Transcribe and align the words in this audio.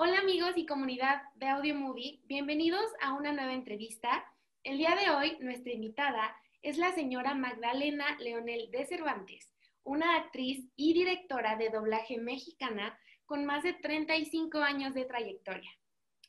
Hola 0.00 0.20
amigos 0.20 0.52
y 0.54 0.64
comunidad 0.64 1.22
de 1.34 1.48
Audio 1.48 1.74
Movie, 1.74 2.20
bienvenidos 2.26 2.88
a 3.02 3.14
una 3.14 3.32
nueva 3.32 3.52
entrevista. 3.52 4.24
El 4.62 4.78
día 4.78 4.94
de 4.94 5.10
hoy 5.10 5.36
nuestra 5.40 5.72
invitada 5.72 6.36
es 6.62 6.78
la 6.78 6.92
señora 6.92 7.34
Magdalena 7.34 8.16
Leonel 8.20 8.70
de 8.70 8.86
Cervantes, 8.86 9.52
una 9.82 10.14
actriz 10.14 10.64
y 10.76 10.94
directora 10.94 11.56
de 11.56 11.70
doblaje 11.70 12.16
mexicana 12.16 12.96
con 13.26 13.44
más 13.44 13.64
de 13.64 13.72
35 13.72 14.58
años 14.58 14.94
de 14.94 15.04
trayectoria, 15.04 15.72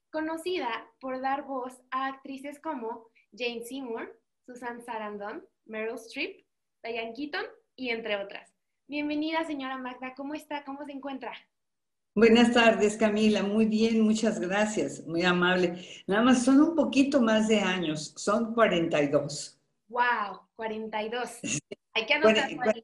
conocida 0.09 0.89
por 0.99 1.21
dar 1.21 1.43
voz 1.43 1.79
a 1.91 2.07
actrices 2.07 2.59
como 2.59 3.11
Jane 3.38 3.63
Seymour, 3.65 4.20
Susan 4.47 4.81
Sarandon, 4.81 5.45
Meryl 5.65 5.93
Streep, 5.97 6.43
Diane 6.81 7.13
Keaton 7.13 7.45
y 7.75 7.91
entre 7.91 8.15
otras. 8.15 8.51
Bienvenida 8.88 9.43
señora 9.43 9.77
Magda, 9.77 10.15
¿cómo 10.15 10.33
está? 10.33 10.63
¿Cómo 10.65 10.83
se 10.86 10.93
encuentra? 10.93 11.38
Buenas 12.20 12.51
tardes, 12.54 12.97
Camila. 12.97 13.43
Muy 13.43 13.65
bien, 13.65 14.01
muchas 14.01 14.41
gracias. 14.41 15.07
Muy 15.07 15.23
amable. 15.23 15.86
Nada 16.05 16.21
más 16.21 16.43
son 16.43 16.59
un 16.59 16.75
poquito 16.75 17.21
más 17.21 17.47
de 17.47 17.61
años, 17.61 18.14
son 18.18 18.54
42. 18.54 19.57
¡Wow! 19.87 20.42
42. 20.57 21.29
Hay 21.93 22.05
que 22.05 22.14
anotar. 22.15 22.83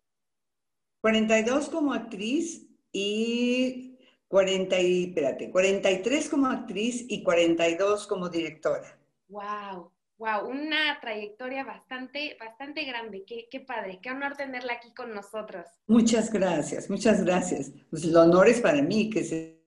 42 1.02 1.68
como 1.70 1.92
actriz 1.94 2.66
y 2.94 3.98
40 4.30 4.80
y, 4.80 5.04
espérate, 5.10 5.52
43 5.52 6.30
como 6.30 6.48
actriz 6.48 7.06
y 7.10 7.22
42 7.22 8.08
como 8.08 8.30
directora. 8.30 8.98
¡Wow! 9.28 9.92
Wow, 10.18 10.48
una 10.50 10.98
trayectoria 11.02 11.66
bastante, 11.66 12.38
bastante 12.40 12.86
grande. 12.86 13.26
Qué, 13.26 13.48
qué, 13.52 13.60
padre, 13.60 14.00
qué 14.02 14.12
honor 14.12 14.38
tenerla 14.38 14.74
aquí 14.74 14.94
con 14.94 15.14
nosotros. 15.14 15.66
Muchas 15.88 16.32
gracias, 16.32 16.90
muchas 16.90 17.24
gracias. 17.24 17.72
Pues 17.90 18.06
el 18.06 18.16
honor 18.16 18.48
es 18.48 18.62
para 18.62 18.82
mí 18.82 19.10
que 19.10 19.24
se, 19.24 19.62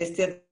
este, 0.00 0.48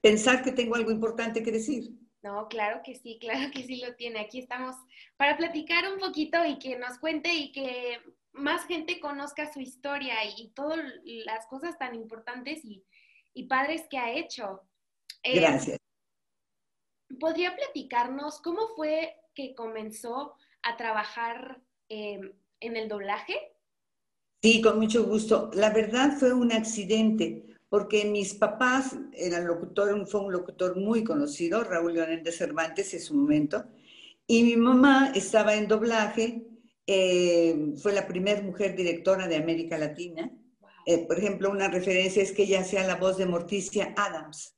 pensar 0.00 0.42
que 0.42 0.50
tengo 0.50 0.74
algo 0.74 0.90
importante 0.90 1.42
que 1.42 1.52
decir. 1.52 1.90
No, 2.22 2.48
claro 2.48 2.80
que 2.84 2.96
sí, 2.96 3.18
claro 3.20 3.50
que 3.52 3.62
sí 3.62 3.76
lo 3.76 3.94
tiene. 3.94 4.20
Aquí 4.20 4.40
estamos 4.40 4.74
para 5.16 5.36
platicar 5.36 5.92
un 5.92 6.00
poquito 6.00 6.44
y 6.44 6.58
que 6.58 6.76
nos 6.76 6.98
cuente 6.98 7.32
y 7.32 7.52
que 7.52 8.00
más 8.32 8.66
gente 8.66 8.98
conozca 8.98 9.52
su 9.52 9.60
historia 9.60 10.16
y, 10.36 10.48
todas 10.48 10.80
las 11.04 11.46
cosas 11.46 11.78
tan 11.78 11.94
importantes 11.94 12.64
y, 12.64 12.84
y 13.34 13.44
padres 13.46 13.82
que 13.88 13.98
ha 13.98 14.12
hecho. 14.12 14.62
Eh, 15.22 15.38
gracias. 15.38 15.78
¿Podría 17.20 17.54
platicarnos 17.56 18.40
cómo 18.40 18.68
fue 18.76 19.14
que 19.34 19.54
comenzó 19.54 20.34
a 20.62 20.76
trabajar 20.76 21.60
em, 21.88 22.32
en 22.60 22.76
el 22.76 22.88
doblaje? 22.88 23.34
Sí, 24.42 24.60
con 24.60 24.78
mucho 24.78 25.04
gusto. 25.04 25.50
La 25.54 25.70
verdad 25.70 26.16
fue 26.18 26.32
un 26.32 26.52
accidente, 26.52 27.44
porque 27.68 28.04
mis 28.04 28.34
papás 28.34 28.96
eran 29.12 29.46
locutor, 29.46 30.06
fue 30.06 30.20
un 30.20 30.32
locutor 30.32 30.76
muy 30.76 31.02
conocido, 31.02 31.64
Raúl 31.64 31.94
Leonel 31.94 32.22
de 32.22 32.32
Cervantes 32.32 32.92
en 32.94 33.00
su 33.00 33.14
momento, 33.14 33.64
y 34.26 34.42
mi 34.42 34.56
mamá 34.56 35.12
estaba 35.14 35.54
en 35.54 35.68
doblaje, 35.68 36.46
em, 36.86 37.76
fue 37.76 37.92
la 37.92 38.06
primera 38.06 38.42
mujer 38.42 38.76
directora 38.76 39.26
de 39.28 39.36
América 39.36 39.78
Latina. 39.78 40.30
Eh, 40.86 41.06
por 41.06 41.18
ejemplo, 41.18 41.50
una 41.50 41.68
referencia 41.68 42.22
es 42.22 42.32
que 42.32 42.42
ella 42.42 42.60
hacía 42.60 42.86
la 42.86 42.96
voz 42.96 43.16
de 43.16 43.26
Morticia 43.26 43.94
Adams. 43.96 44.56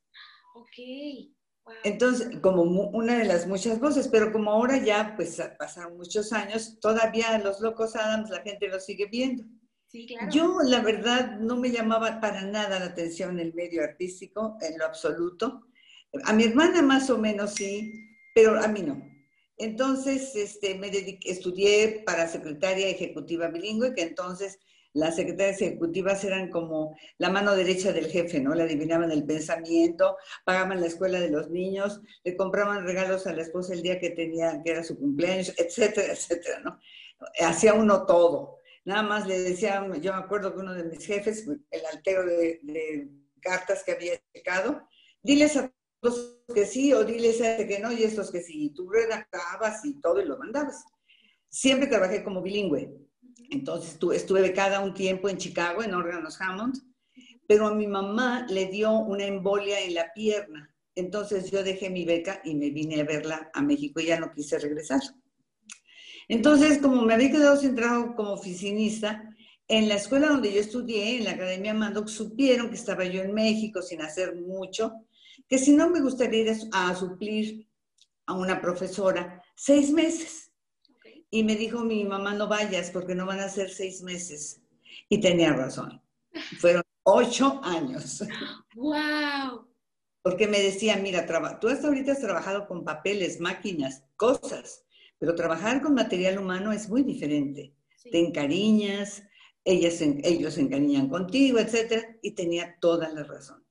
Ok. 0.55 1.36
Entonces, 1.83 2.39
como 2.41 2.61
una 2.63 3.17
de 3.17 3.25
las 3.25 3.47
muchas 3.47 3.79
voces, 3.79 4.07
pero 4.07 4.31
como 4.31 4.51
ahora 4.51 4.77
ya, 4.77 5.13
pues 5.15 5.41
pasaron 5.57 5.97
muchos 5.97 6.33
años, 6.33 6.79
todavía 6.79 7.37
los 7.39 7.59
locos 7.59 7.95
Adams 7.95 8.29
la 8.29 8.41
gente 8.41 8.67
los 8.67 8.85
sigue 8.85 9.07
viendo. 9.07 9.43
Sí, 9.87 10.05
claro. 10.07 10.29
Yo, 10.31 10.59
la 10.63 10.81
verdad, 10.81 11.37
no 11.39 11.55
me 11.55 11.71
llamaba 11.71 12.19
para 12.19 12.41
nada 12.41 12.79
la 12.79 12.87
atención 12.87 13.39
el 13.39 13.53
medio 13.53 13.83
artístico, 13.83 14.57
en 14.61 14.77
lo 14.77 14.85
absoluto. 14.85 15.67
A 16.25 16.33
mi 16.33 16.43
hermana 16.43 16.81
más 16.81 17.09
o 17.09 17.17
menos 17.17 17.53
sí, 17.53 17.93
pero 18.35 18.59
a 18.61 18.67
mí 18.67 18.81
no. 18.81 19.01
Entonces, 19.57 20.35
este, 20.35 20.75
me 20.75 20.91
dediqué, 20.91 21.31
estudié 21.31 22.03
para 22.05 22.27
secretaria 22.27 22.87
ejecutiva 22.87 23.47
bilingüe, 23.47 23.95
que 23.95 24.03
entonces 24.03 24.59
las 24.97 25.15
secretarias 25.15 25.61
ejecutivas 25.61 26.23
eran 26.23 26.49
como 26.49 26.97
la 27.19 27.29
mano 27.29 27.55
derecha 27.55 27.93
del 27.93 28.07
jefe, 28.07 28.39
¿no? 28.39 28.55
Le 28.55 28.63
adivinaban 28.63 29.11
el 29.11 29.23
pensamiento, 29.25 30.17
pagaban 30.43 30.81
la 30.81 30.87
escuela 30.87 31.19
de 31.19 31.29
los 31.29 31.51
niños, 31.51 32.01
le 32.23 32.35
compraban 32.35 32.83
regalos 32.83 33.27
a 33.27 33.33
la 33.33 33.43
esposa 33.43 33.73
el 33.73 33.83
día 33.83 33.99
que 33.99 34.09
tenía, 34.09 34.59
que 34.63 34.71
era 34.71 34.83
su 34.83 34.97
cumpleaños, 34.97 35.53
etcétera, 35.55 36.13
etcétera, 36.13 36.61
¿no? 36.61 36.79
Hacía 37.39 37.75
uno 37.75 38.05
todo. 38.05 38.57
Nada 38.85 39.03
más 39.03 39.27
le 39.27 39.39
decía, 39.39 39.85
yo 40.01 40.13
me 40.13 40.19
acuerdo 40.19 40.53
que 40.53 40.61
uno 40.61 40.73
de 40.73 40.85
mis 40.85 41.05
jefes, 41.05 41.47
el 41.47 41.85
altero 41.85 42.25
de, 42.25 43.09
cartas 43.39 43.83
que 43.83 43.91
había 43.91 44.13
checado, 44.33 44.87
diles 45.21 45.55
a 45.57 45.71
todos 46.01 46.39
que 46.53 46.65
sí 46.65 46.91
o 46.91 47.03
diles 47.03 47.39
a 47.41 47.51
este 47.51 47.67
que 47.67 47.79
no 47.79 47.91
y 47.91 48.03
estos 48.03 48.31
que 48.31 48.41
sí. 48.41 48.65
Y 48.65 48.69
tú 48.73 48.89
redactabas 48.89 49.85
y 49.85 50.01
todo 50.01 50.21
y 50.21 50.25
lo 50.25 50.37
mandabas. 50.37 50.83
Siempre 51.49 51.87
trabajé 51.87 52.23
como 52.23 52.41
bilingüe 52.41 53.06
entonces 53.49 53.97
estuve 54.13 54.41
becada 54.41 54.79
un 54.79 54.93
tiempo 54.93 55.29
en 55.29 55.37
Chicago, 55.37 55.83
en 55.83 55.93
órganos 55.93 56.39
Hammond, 56.41 56.77
pero 57.47 57.67
a 57.67 57.73
mi 57.73 57.87
mamá 57.87 58.45
le 58.49 58.65
dio 58.67 58.91
una 58.91 59.25
embolia 59.25 59.79
en 59.81 59.93
la 59.93 60.11
pierna. 60.13 60.73
Entonces 60.95 61.51
yo 61.51 61.63
dejé 61.63 61.89
mi 61.89 62.05
beca 62.05 62.41
y 62.43 62.55
me 62.55 62.71
vine 62.71 63.01
a 63.01 63.05
verla 63.05 63.49
a 63.53 63.61
México 63.61 63.99
y 63.99 64.07
ya 64.07 64.19
no 64.19 64.31
quise 64.31 64.59
regresar. 64.59 65.01
Entonces, 66.27 66.79
como 66.79 67.03
me 67.03 67.13
había 67.13 67.31
quedado 67.31 67.55
sin 67.55 67.75
trabajo 67.75 68.15
como 68.15 68.33
oficinista, 68.33 69.23
en 69.69 69.87
la 69.87 69.95
escuela 69.95 70.27
donde 70.27 70.51
yo 70.51 70.59
estudié, 70.59 71.17
en 71.17 71.25
la 71.25 71.31
Academia 71.31 71.73
Mandoc, 71.73 72.07
supieron 72.07 72.69
que 72.69 72.75
estaba 72.75 73.05
yo 73.05 73.21
en 73.21 73.33
México 73.33 73.81
sin 73.81 74.01
hacer 74.01 74.35
mucho, 74.35 74.93
que 75.47 75.57
si 75.57 75.73
no 75.73 75.89
me 75.89 76.01
gustaría 76.01 76.41
ir 76.41 76.57
a 76.73 76.95
suplir 76.95 77.67
a 78.25 78.33
una 78.33 78.61
profesora 78.61 79.41
seis 79.55 79.91
meses. 79.91 80.46
Y 81.29 81.43
me 81.43 81.55
dijo 81.55 81.83
mi 81.83 82.03
mamá, 82.05 82.33
no 82.33 82.47
vayas 82.47 82.89
porque 82.91 83.15
no 83.15 83.25
van 83.25 83.39
a 83.39 83.49
ser 83.49 83.69
seis 83.69 84.01
meses. 84.01 84.61
Y 85.09 85.19
tenía 85.19 85.53
razón. 85.53 86.01
Fueron 86.59 86.83
ocho 87.03 87.59
años. 87.63 88.23
¡Wow! 88.75 89.67
Porque 90.21 90.47
me 90.47 90.61
decía, 90.61 90.97
mira, 90.97 91.25
tú 91.59 91.69
hasta 91.69 91.87
ahorita 91.87 92.11
has 92.11 92.19
trabajado 92.19 92.67
con 92.67 92.83
papeles, 92.83 93.39
máquinas, 93.39 94.03
cosas, 94.15 94.83
pero 95.17 95.35
trabajar 95.35 95.81
con 95.81 95.93
material 95.93 96.37
humano 96.37 96.71
es 96.71 96.89
muy 96.89 97.03
diferente. 97.03 97.73
Te 98.11 98.19
encariñas, 98.19 99.23
ellas, 99.63 100.01
ellos 100.01 100.53
se 100.53 100.61
encariñan 100.61 101.09
contigo, 101.09 101.59
etc. 101.59 102.17
Y 102.21 102.31
tenía 102.31 102.77
toda 102.79 103.09
la 103.09 103.23
razón. 103.23 103.65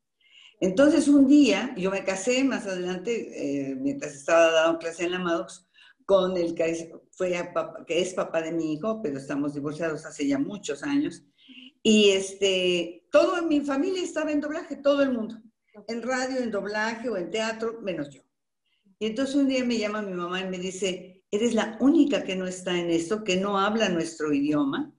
Entonces 0.60 1.08
un 1.08 1.26
día, 1.26 1.74
yo 1.76 1.90
me 1.90 2.04
casé 2.04 2.42
más 2.44 2.66
adelante, 2.66 3.70
eh, 3.70 3.74
mientras 3.74 4.14
estaba 4.14 4.50
dando 4.50 4.78
clase 4.78 5.04
en 5.04 5.12
la 5.12 5.18
Maddox, 5.18 5.66
con 6.06 6.36
el 6.36 6.54
fue 7.16 7.34
que 7.86 8.00
es 8.00 8.12
papá 8.12 8.42
de 8.42 8.52
mi 8.52 8.74
hijo, 8.74 9.00
pero 9.02 9.16
estamos 9.16 9.54
divorciados 9.54 10.04
hace 10.04 10.26
ya 10.26 10.38
muchos 10.38 10.82
años. 10.82 11.24
Y 11.82 12.10
este, 12.10 13.06
todo 13.10 13.38
en 13.38 13.48
mi 13.48 13.60
familia 13.62 14.02
estaba 14.02 14.30
en 14.30 14.40
doblaje, 14.40 14.76
todo 14.76 15.02
el 15.02 15.12
mundo. 15.12 15.36
En 15.88 16.02
radio, 16.02 16.38
en 16.40 16.50
doblaje 16.50 17.08
o 17.08 17.16
en 17.16 17.30
teatro, 17.30 17.80
menos 17.80 18.10
yo. 18.10 18.20
Y 18.98 19.06
entonces 19.06 19.34
un 19.34 19.48
día 19.48 19.64
me 19.64 19.78
llama 19.78 20.02
mi 20.02 20.12
mamá 20.12 20.40
y 20.40 20.48
me 20.48 20.58
dice, 20.58 21.24
eres 21.30 21.54
la 21.54 21.78
única 21.80 22.22
que 22.22 22.36
no 22.36 22.46
está 22.46 22.78
en 22.78 22.90
esto, 22.90 23.24
que 23.24 23.36
no 23.36 23.58
habla 23.58 23.88
nuestro 23.88 24.32
idioma. 24.32 24.92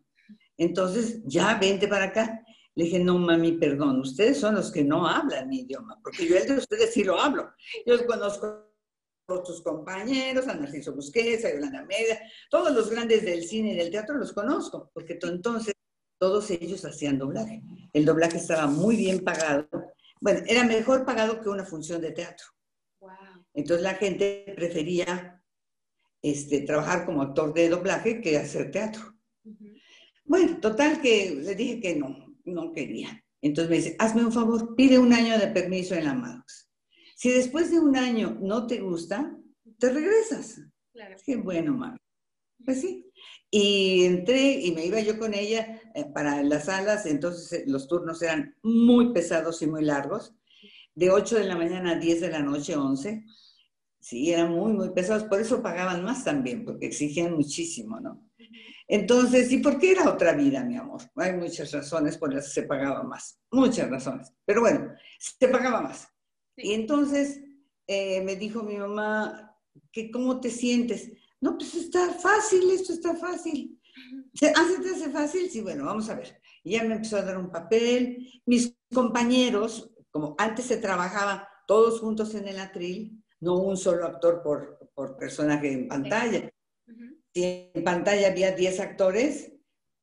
Entonces, 0.58 1.22
ya 1.26 1.58
vente 1.60 1.88
para 1.88 2.06
acá. 2.06 2.44
Le 2.74 2.86
dije, 2.86 3.00
no, 3.00 3.18
mami, 3.18 3.54
perdón, 3.54 4.02
ustedes 4.02 4.40
son 4.40 4.56
los 4.56 4.72
que 4.72 4.84
no 4.84 5.08
hablan 5.08 5.50
mi 5.50 5.62
idioma, 5.62 6.00
porque 6.04 6.28
yo 6.28 6.38
el 6.38 6.48
de 6.48 6.58
ustedes 6.58 6.94
sí 6.94 7.04
lo 7.04 7.20
hablo. 7.20 7.52
Yo 7.88 8.06
conozco 8.06 8.67
tus 9.28 9.62
compañeros, 9.62 10.48
a 10.48 10.56
Narciso 10.56 10.94
Busquets, 10.94 11.44
a 11.44 11.52
Yolanda 11.52 11.84
Media, 11.86 12.20
todos 12.50 12.74
los 12.74 12.90
grandes 12.90 13.24
del 13.24 13.44
cine 13.44 13.74
y 13.74 13.76
del 13.76 13.92
teatro 13.92 14.16
los 14.16 14.32
conozco, 14.32 14.90
porque 14.94 15.20
entonces 15.22 15.74
todos 16.18 16.50
ellos 16.50 16.86
hacían 16.86 17.20
doblaje. 17.20 17.62
El 17.92 18.06
doblaje 18.06 18.38
estaba 18.38 18.68
muy 18.68 18.96
bien 18.96 19.24
pagado. 19.24 19.68
Bueno, 20.22 20.42
era 20.48 20.64
mejor 20.64 21.06
pagado 21.06 21.42
que 21.42 21.50
una 21.50 21.66
función 21.66 22.02
de 22.02 22.12
teatro. 22.12 22.48
Entonces 23.54 23.84
la 23.84 23.96
gente 23.96 24.54
prefería 24.56 25.44
este, 26.22 26.62
trabajar 26.62 27.06
como 27.06 27.22
actor 27.22 27.54
de 27.54 27.70
doblaje 27.70 28.22
que 28.22 28.38
hacer 28.38 28.72
teatro. 28.72 29.14
Bueno, 30.24 30.60
total 30.60 31.02
que 31.02 31.38
le 31.42 31.54
dije 31.54 31.82
que 31.82 31.96
no, 31.96 32.34
no 32.46 32.72
quería. 32.72 33.24
Entonces 33.42 33.70
me 33.70 33.76
dice, 33.76 33.96
hazme 34.00 34.26
un 34.26 34.32
favor, 34.32 34.76
pide 34.76 34.98
un 34.98 35.14
año 35.14 35.38
de 35.38 35.48
permiso 35.48 35.96
en 35.96 36.06
la 36.06 36.14
Maddox. 36.14 36.67
Si 37.18 37.32
después 37.32 37.72
de 37.72 37.80
un 37.80 37.96
año 37.96 38.38
no 38.40 38.68
te 38.68 38.80
gusta, 38.80 39.36
te 39.80 39.90
regresas. 39.90 40.62
Claro. 40.94 41.16
Qué 41.26 41.36
bueno, 41.36 41.74
mamá. 41.74 41.98
Pues 42.64 42.82
sí. 42.82 43.12
Y 43.50 44.06
entré 44.06 44.52
y 44.52 44.72
me 44.72 44.86
iba 44.86 45.00
yo 45.00 45.18
con 45.18 45.34
ella 45.34 45.82
eh, 45.96 46.06
para 46.14 46.44
las 46.44 46.66
salas, 46.66 47.08
entonces 47.08 47.54
eh, 47.54 47.64
los 47.66 47.88
turnos 47.88 48.22
eran 48.22 48.56
muy 48.62 49.14
pesados 49.14 49.64
y 49.64 49.68
muy 49.68 49.84
largos, 49.84 50.36
de 50.94 51.10
8 51.10 51.38
de 51.40 51.46
la 51.46 51.56
mañana 51.56 51.94
a 51.94 52.00
10 52.00 52.22
de 52.22 52.30
la 52.30 52.44
noche, 52.44 52.76
11. 52.76 53.26
Sí, 54.00 54.32
eran 54.32 54.52
muy, 54.52 54.74
muy 54.74 54.92
pesados, 54.92 55.24
por 55.24 55.42
eso 55.42 55.64
pagaban 55.64 56.04
más 56.04 56.24
también, 56.24 56.64
porque 56.66 56.86
exigían 56.86 57.34
muchísimo, 57.34 58.00
¿no? 58.00 58.30
Entonces, 58.88 59.52
¿y 59.52 59.58
por 59.58 59.80
qué 59.80 59.94
era 59.94 60.08
otra 60.08 60.34
vida, 60.34 60.64
mi 60.64 60.78
amor? 60.78 61.02
Hay 61.16 61.34
muchas 61.34 61.72
razones 61.72 62.16
por 62.18 62.32
las 62.32 62.46
que 62.46 62.62
se 62.62 62.64
pagaba 62.64 63.02
más, 63.02 63.40
muchas 63.52 63.90
razones. 63.90 64.32
Pero 64.46 64.62
bueno, 64.62 64.94
se 65.18 65.48
pagaba 65.48 65.82
más. 65.82 66.08
Y 66.58 66.74
entonces 66.74 67.40
eh, 67.86 68.22
me 68.22 68.36
dijo 68.36 68.64
mi 68.64 68.78
mamá, 68.78 69.56
que 69.92 70.12
¿cómo 70.12 70.40
te 70.40 70.50
sientes? 70.50 71.12
No, 71.40 71.58
pues 71.58 71.76
está 71.76 72.14
fácil, 72.14 72.70
esto 72.72 72.94
está 72.94 73.16
fácil. 73.16 73.80
¿Ah, 74.56 74.66
se 74.68 74.82
te 74.82 74.90
hace 74.90 75.10
fácil? 75.10 75.50
Sí, 75.50 75.62
bueno, 75.62 75.86
vamos 75.86 76.10
a 76.10 76.16
ver. 76.16 76.40
Y 76.64 76.72
ya 76.72 76.84
me 76.84 76.96
empezó 76.96 77.18
a 77.18 77.24
dar 77.24 77.38
un 77.38 77.50
papel. 77.52 78.42
Mis 78.46 78.76
compañeros, 78.94 79.92
como 80.12 80.36
antes 80.38 80.66
se 80.66 80.78
trabajaba 80.78 81.48
todos 81.68 82.00
juntos 82.00 82.34
en 82.36 82.48
el 82.48 82.60
atril, 82.60 83.24
no 83.40 83.58
un 83.60 83.78
solo 83.78 84.06
actor 84.06 84.42
por, 84.42 84.90
por 84.94 85.18
personaje 85.18 85.72
en 85.72 85.88
pantalla. 85.88 86.52
Si 87.34 87.70
en 87.74 87.84
pantalla 87.84 88.30
había 88.30 88.52
10 88.52 88.80
actores, 88.80 89.54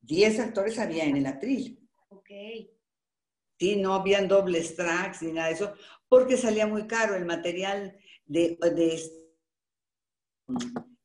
10 0.03 0.39
actores 0.41 0.79
había 0.79 1.05
en 1.05 1.17
el 1.17 1.27
atril. 1.27 1.81
Ok. 2.09 2.31
Sí, 3.59 3.77
no 3.77 3.95
habían 3.95 4.29
dobles 4.29 4.75
tracks 4.75 5.23
ni 5.23 5.33
nada 5.33 5.49
de 5.49 5.55
eso, 5.55 5.75
porque 6.09 6.37
salía 6.37 6.67
muy 6.67 6.87
caro 6.87 7.15
el 7.15 7.25
material 7.25 7.97
de, 8.27 8.59
de 8.61 9.01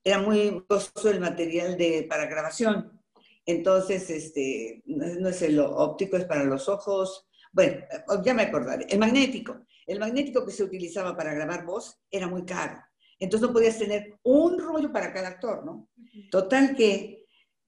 era 0.04 0.20
muy 0.20 0.64
costoso 0.68 1.10
el 1.10 1.20
material 1.20 1.78
de, 1.78 2.06
para 2.10 2.26
grabación. 2.26 3.00
Entonces, 3.46 4.10
este, 4.10 4.82
no 4.86 5.30
es 5.30 5.42
el 5.42 5.60
óptico, 5.60 6.18
es 6.18 6.26
para 6.26 6.44
los 6.44 6.70
ojos. 6.70 7.28
Bueno, 7.52 7.84
ya 8.24 8.34
me 8.34 8.44
acordaré. 8.44 8.86
El 8.90 9.00
magnético. 9.00 9.66
El 9.86 10.00
magnético 10.00 10.46
que 10.46 10.52
se 10.52 10.64
utilizaba 10.64 11.16
para 11.16 11.34
grabar 11.34 11.66
voz 11.66 12.00
era 12.12 12.28
muy 12.28 12.46
caro. 12.46 12.80
Entonces 13.18 13.48
no 13.48 13.54
podías 13.54 13.78
tener 13.78 14.18
un 14.24 14.60
rollo 14.60 14.92
para 14.92 15.12
cada 15.12 15.30
actor, 15.30 15.66
¿no? 15.66 15.90
Total 16.32 16.76
que 16.76 17.19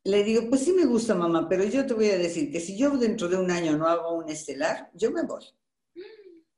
le 0.03 0.23
digo, 0.23 0.49
pues 0.49 0.61
sí 0.63 0.73
me 0.73 0.85
gusta, 0.85 1.13
mamá, 1.15 1.47
pero 1.47 1.63
yo 1.63 1.85
te 1.85 1.93
voy 1.93 2.07
a 2.07 2.17
decir 2.17 2.51
que 2.51 2.59
si 2.59 2.77
yo 2.77 2.97
dentro 2.97 3.27
de 3.27 3.37
un 3.37 3.51
año 3.51 3.77
no 3.77 3.87
hago 3.87 4.15
un 4.15 4.29
estelar, 4.29 4.89
yo 4.93 5.11
me 5.11 5.23
voy. 5.23 5.45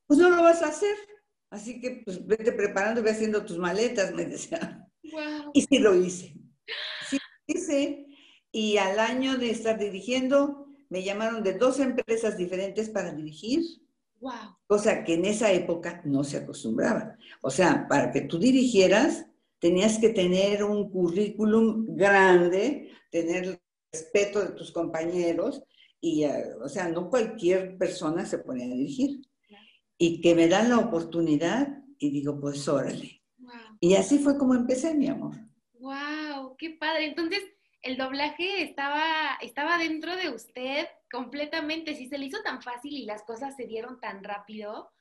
Pues 0.07 0.19
no 0.19 0.29
lo 0.29 0.43
vas 0.43 0.61
a 0.61 0.67
hacer. 0.67 0.95
Así 1.49 1.79
que 1.79 2.01
pues 2.03 2.25
vete 2.25 2.51
preparando, 2.51 3.03
ve 3.03 3.11
haciendo 3.11 3.45
tus 3.45 3.57
maletas, 3.57 4.13
me 4.13 4.25
decía. 4.25 4.87
Y 5.53 5.61
sí 5.61 5.79
lo 5.79 5.95
hice. 5.95 6.35
Sí 7.09 7.17
lo 7.17 7.55
hice. 7.55 8.07
Y 8.51 8.77
al 8.77 8.99
año 8.99 9.37
de 9.37 9.51
estar 9.51 9.77
dirigiendo, 9.77 10.67
me 10.89 11.03
llamaron 11.03 11.43
de 11.43 11.53
dos 11.53 11.79
empresas 11.79 12.37
diferentes 12.37 12.89
para 12.89 13.13
dirigir. 13.13 13.61
Wow. 14.19 14.57
Cosa 14.67 15.03
que 15.03 15.15
en 15.15 15.25
esa 15.25 15.51
época 15.51 16.01
no 16.05 16.23
se 16.23 16.37
acostumbraba. 16.37 17.17
O 17.41 17.49
sea, 17.49 17.87
para 17.89 18.11
que 18.11 18.21
tú 18.21 18.39
dirigieras, 18.39 19.25
tenías 19.59 19.97
que 19.97 20.09
tener 20.09 20.63
un 20.63 20.89
currículum 20.89 21.95
grande, 21.95 22.91
tener 23.13 23.61
respeto 23.91 24.43
de 24.43 24.53
tus 24.53 24.71
compañeros 24.71 25.63
y, 26.01 26.23
eh, 26.23 26.55
o 26.61 26.67
sea, 26.67 26.89
no 26.89 27.09
cualquier 27.09 27.77
persona 27.77 28.25
se 28.25 28.39
pone 28.39 28.65
a 28.65 28.67
dirigir. 28.67 29.21
Y 29.97 30.19
que 30.19 30.33
me 30.35 30.47
dan 30.47 30.69
la 30.69 30.79
oportunidad 30.79 31.77
y 31.99 32.09
digo, 32.09 32.39
pues 32.41 32.67
órale. 32.67 33.21
Y 33.79 33.95
así 33.95 34.17
fue 34.17 34.37
como 34.37 34.55
empecé, 34.55 34.95
mi 34.95 35.07
amor. 35.07 35.35
¡Wow! 35.73 36.55
¡Qué 36.57 36.71
padre! 36.71 37.05
Entonces, 37.05 37.41
el 37.83 37.97
doblaje 37.97 38.63
estaba, 38.63 39.37
estaba 39.41 39.77
dentro 39.77 40.15
de 40.15 40.29
usted 40.29 40.87
completamente. 41.11 41.95
Si 41.95 42.07
se 42.07 42.17
le 42.17 42.25
hizo 42.25 42.41
tan 42.43 42.61
fácil 42.61 42.93
y 42.93 43.05
las 43.05 43.23
cosas 43.23 43.55
se 43.55 43.67
dieron 43.67 43.99
tan 43.99 44.23
rápido, 44.23 44.91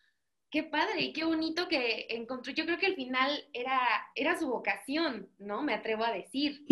qué 0.51 0.63
padre 0.63 1.01
y 1.01 1.13
qué 1.13 1.25
bonito 1.25 1.67
que 1.67 2.07
encontró. 2.11 2.53
Yo 2.53 2.67
creo 2.67 2.79
que 2.79 2.87
al 2.87 2.95
final 2.95 3.49
era, 3.55 3.81
era 4.15 4.39
su 4.39 4.49
vocación, 4.49 5.31
¿no? 5.39 5.63
Me 5.63 5.75
atrevo 5.75 6.05
a 6.05 6.13
decir. 6.13 6.65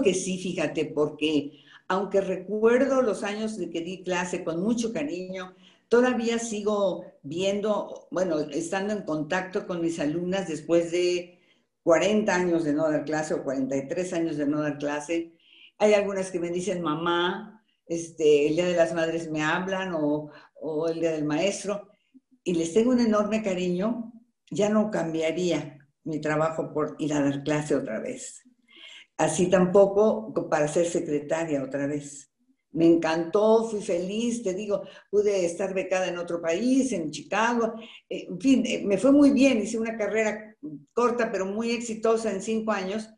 Que 0.00 0.14
sí, 0.14 0.38
fíjate, 0.38 0.86
porque 0.86 1.60
aunque 1.88 2.20
recuerdo 2.20 3.02
los 3.02 3.22
años 3.22 3.58
de 3.58 3.68
que 3.68 3.82
di 3.82 4.02
clase 4.02 4.44
con 4.44 4.62
mucho 4.62 4.92
cariño, 4.92 5.54
todavía 5.88 6.38
sigo 6.38 7.04
viendo, 7.22 8.08
bueno, 8.10 8.38
estando 8.40 8.94
en 8.94 9.02
contacto 9.02 9.66
con 9.66 9.82
mis 9.82 10.00
alumnas 10.00 10.48
después 10.48 10.90
de 10.90 11.38
40 11.82 12.34
años 12.34 12.64
de 12.64 12.72
no 12.72 12.90
dar 12.90 13.04
clase 13.04 13.34
o 13.34 13.44
43 13.44 14.12
años 14.14 14.36
de 14.36 14.46
no 14.46 14.62
dar 14.62 14.78
clase. 14.78 15.34
Hay 15.78 15.94
algunas 15.94 16.30
que 16.30 16.40
me 16.40 16.50
dicen, 16.50 16.80
mamá, 16.80 17.62
este, 17.86 18.48
el 18.48 18.54
Día 18.54 18.66
de 18.66 18.76
las 18.76 18.94
Madres 18.94 19.30
me 19.30 19.42
hablan 19.42 19.92
o, 19.94 20.30
o 20.60 20.88
el 20.88 21.00
Día 21.00 21.12
del 21.12 21.24
Maestro, 21.24 21.88
y 22.44 22.54
les 22.54 22.72
tengo 22.72 22.92
un 22.92 23.00
enorme 23.00 23.42
cariño, 23.42 24.12
ya 24.50 24.68
no 24.68 24.90
cambiaría 24.90 25.78
mi 26.04 26.20
trabajo 26.20 26.72
por 26.72 26.96
ir 26.98 27.12
a 27.12 27.22
dar 27.22 27.42
clase 27.42 27.74
otra 27.74 28.00
vez. 28.00 28.42
Así 29.22 29.48
tampoco 29.48 30.34
para 30.50 30.66
ser 30.66 30.84
secretaria 30.84 31.62
otra 31.62 31.86
vez. 31.86 32.28
Me 32.72 32.86
encantó, 32.86 33.68
fui 33.70 33.80
feliz, 33.80 34.42
te 34.42 34.52
digo, 34.52 34.82
pude 35.10 35.44
estar 35.44 35.72
becada 35.72 36.08
en 36.08 36.18
otro 36.18 36.42
país, 36.42 36.90
en 36.90 37.12
Chicago, 37.12 37.74
eh, 38.08 38.26
en 38.28 38.40
fin, 38.40 38.66
eh, 38.66 38.82
me 38.84 38.98
fue 38.98 39.12
muy 39.12 39.30
bien, 39.30 39.60
hice 39.60 39.78
una 39.78 39.96
carrera 39.96 40.56
corta 40.92 41.30
pero 41.30 41.46
muy 41.46 41.70
exitosa 41.70 42.32
en 42.32 42.42
cinco 42.42 42.72
años, 42.72 43.10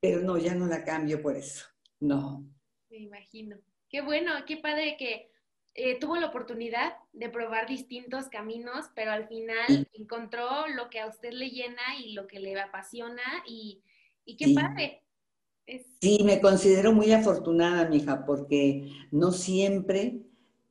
pero 0.00 0.20
no, 0.20 0.38
ya 0.38 0.54
no 0.54 0.66
la 0.66 0.84
cambio 0.84 1.20
por 1.20 1.36
eso, 1.36 1.66
no. 2.00 2.48
Me 2.88 2.96
imagino. 2.96 3.58
Qué 3.90 4.00
bueno, 4.00 4.32
qué 4.46 4.56
padre 4.56 4.96
que 4.96 5.30
eh, 5.74 5.98
tuvo 5.98 6.16
la 6.16 6.28
oportunidad 6.28 6.94
de 7.12 7.28
probar 7.28 7.68
distintos 7.68 8.28
caminos, 8.28 8.86
pero 8.94 9.10
al 9.10 9.28
final 9.28 9.86
encontró 9.92 10.66
lo 10.68 10.88
que 10.88 11.00
a 11.00 11.08
usted 11.08 11.32
le 11.32 11.50
llena 11.50 11.82
y 11.98 12.14
lo 12.14 12.26
que 12.26 12.40
le 12.40 12.58
apasiona 12.58 13.22
y, 13.46 13.82
y 14.24 14.38
qué 14.38 14.54
padre. 14.54 15.02
Sí, 16.00 16.20
me 16.24 16.40
considero 16.40 16.92
muy 16.92 17.12
afortunada, 17.12 17.88
mija, 17.88 18.24
porque 18.24 18.88
no 19.10 19.32
siempre 19.32 20.22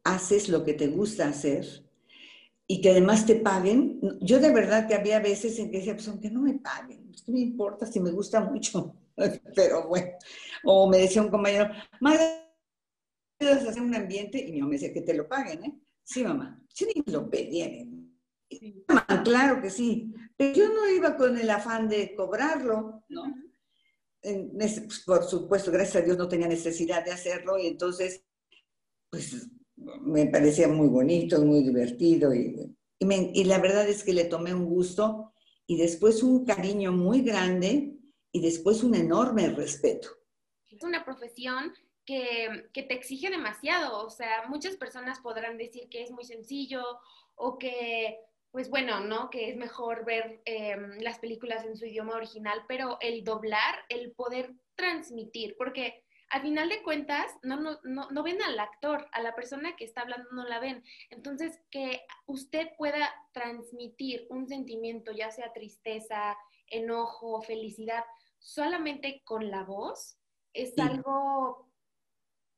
haces 0.03 0.49
lo 0.49 0.63
que 0.63 0.73
te 0.73 0.87
gusta 0.87 1.27
hacer 1.27 1.65
y 2.67 2.81
que 2.81 2.91
además 2.91 3.25
te 3.25 3.35
paguen. 3.35 3.99
Yo 4.21 4.39
de 4.39 4.51
verdad 4.53 4.87
que 4.87 4.95
había 4.95 5.19
veces 5.19 5.59
en 5.59 5.71
que 5.71 5.77
decía, 5.77 5.95
pues 5.95 6.07
aunque 6.07 6.29
no 6.31 6.41
me 6.41 6.53
paguen, 6.55 7.07
pues, 7.07 7.23
¿qué 7.23 7.31
me 7.31 7.39
importa 7.41 7.85
si 7.85 7.99
me 7.99 8.11
gusta 8.11 8.41
mucho? 8.41 8.95
Pero 9.55 9.87
bueno, 9.87 10.11
o 10.63 10.89
me 10.89 10.99
decía 10.99 11.21
un 11.21 11.29
compañero, 11.29 11.69
madre, 11.99 12.45
¿puedes 13.37 13.67
hacer 13.67 13.81
un 13.81 13.95
ambiente? 13.95 14.39
Y 14.39 14.51
mi 14.51 14.59
mamá 14.59 14.69
me 14.71 14.75
decía 14.75 14.93
que 14.93 15.01
te 15.01 15.13
lo 15.13 15.27
paguen, 15.27 15.63
¿eh? 15.65 15.79
Sí, 16.03 16.23
mamá, 16.23 16.61
sí 16.69 16.85
lo 17.07 17.29
pedían. 17.29 18.15
claro 19.23 19.61
que 19.61 19.69
sí, 19.69 20.13
pero 20.37 20.53
yo 20.53 20.73
no 20.73 20.89
iba 20.89 21.17
con 21.17 21.37
el 21.37 21.49
afán 21.49 21.89
de 21.89 22.15
cobrarlo, 22.15 23.03
¿no? 23.09 23.23
Pues, 24.25 25.03
por 25.05 25.23
supuesto, 25.23 25.71
gracias 25.71 25.97
a 25.97 26.05
Dios 26.05 26.17
no 26.17 26.27
tenía 26.27 26.47
necesidad 26.47 27.05
de 27.05 27.11
hacerlo 27.11 27.59
y 27.59 27.67
entonces, 27.67 28.23
pues 29.11 29.49
me 29.75 30.25
parecía 30.27 30.67
muy 30.67 30.87
bonito, 30.87 31.39
muy 31.41 31.63
divertido 31.63 32.33
y, 32.33 32.75
y, 32.99 33.43
la 33.43 33.59
verdad 33.59 33.87
es 33.87 34.03
que 34.03 34.13
le 34.13 34.25
tomé 34.25 34.53
un 34.53 34.65
gusto 34.65 35.33
y 35.67 35.77
después 35.77 36.23
un 36.23 36.43
cariño 36.43 36.91
muy 36.91 37.21
grande 37.21 37.93
y 38.31 38.41
después 38.41 38.83
un 38.83 38.95
enorme 38.95 39.49
respeto. 39.49 40.09
Es 40.71 40.81
una 40.81 41.05
profesión 41.05 41.73
que, 42.03 42.69
que, 42.73 42.83
te 42.83 42.95
exige 42.95 43.29
demasiado, 43.29 44.05
o 44.05 44.09
sea, 44.09 44.47
muchas 44.47 44.75
personas 44.75 45.19
podrán 45.19 45.57
decir 45.57 45.87
que 45.89 46.01
es 46.01 46.11
muy 46.11 46.25
sencillo 46.25 46.83
o 47.35 47.57
que 47.57 48.17
pues 48.55 48.69
bueno, 48.69 49.01
¿no? 49.01 49.29
Que 49.29 49.49
es 49.49 49.57
mejor 49.57 50.05
ver 50.05 50.41
em, 50.45 50.97
las 51.01 51.19
películas 51.19 51.65
en 51.65 51.75
su 51.75 51.87
idioma 51.87 52.15
original, 52.15 52.63
pero 52.69 52.97
el 53.01 53.25
doblar, 53.25 53.83
el 53.89 54.13
poder 54.13 54.55
transmitir, 54.75 55.57
porque 55.57 56.05
al 56.29 56.41
final 56.41 56.69
de 56.69 56.81
cuentas 56.81 57.29
no, 57.43 57.57
no, 57.57 57.79
no, 57.83 58.23
ven 58.23 58.41
al 58.41 58.57
actor, 58.57 59.09
a 59.11 59.21
la 59.21 59.35
persona 59.35 59.75
que 59.75 59.83
está 59.83 60.03
hablando 60.03 60.31
no 60.31 60.45
la 60.45 60.61
ven. 60.61 60.85
Entonces, 61.09 61.59
que 61.69 62.05
usted 62.27 62.69
pueda 62.77 63.13
transmitir 63.33 64.25
un 64.29 64.47
sentimiento, 64.47 65.11
ya 65.11 65.31
sea 65.31 65.51
tristeza, 65.51 66.37
enojo, 66.67 67.41
felicidad, 67.41 68.05
solamente 68.39 69.21
con 69.25 69.51
la 69.51 69.65
voz, 69.65 70.17
es 70.53 70.79
algo, 70.79 71.69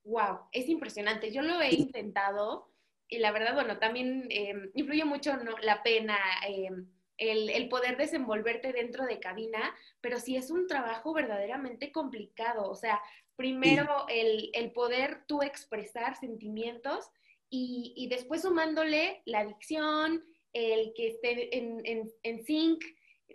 wow, 0.03 0.41
es 0.51 0.69
impresionante. 0.69 1.31
Yo 1.31 1.41
lo 1.41 1.59
he 1.59 1.73
intentado 1.73 2.69
y 3.09 3.19
la 3.19 3.31
verdad, 3.31 3.53
bueno, 3.53 3.79
también 3.79 4.27
eh, 4.29 4.53
influye 4.75 5.05
mucho 5.05 5.33
la 5.61 5.81
pena, 5.83 6.17
eh, 6.47 6.69
el, 7.17 7.69
poder 7.69 7.97
desenvolverte 7.97 8.73
dentro 8.73 9.05
de 9.05 9.19
cabina, 9.19 9.75
pero 10.01 10.19
sí 10.19 10.35
es 10.35 10.51
un 10.51 10.67
trabajo 10.67 11.13
verdaderamente 11.13 11.91
complicado. 11.91 12.69
O 12.69 12.75
sea, 12.75 13.01
primero 13.35 14.05
el, 14.09 14.71
poder 14.73 15.23
tú 15.27 15.41
expresar 15.41 16.15
sentimientos 16.15 17.09
y, 17.49 18.07
después 18.09 18.41
sumándole 18.41 19.21
la 19.25 19.45
dicción, 19.45 20.23
el 20.53 20.93
que 20.95 21.07
esté 21.07 21.57
en, 21.57 21.85
en, 21.85 22.11
en 22.23 22.43
sync, 22.43 22.83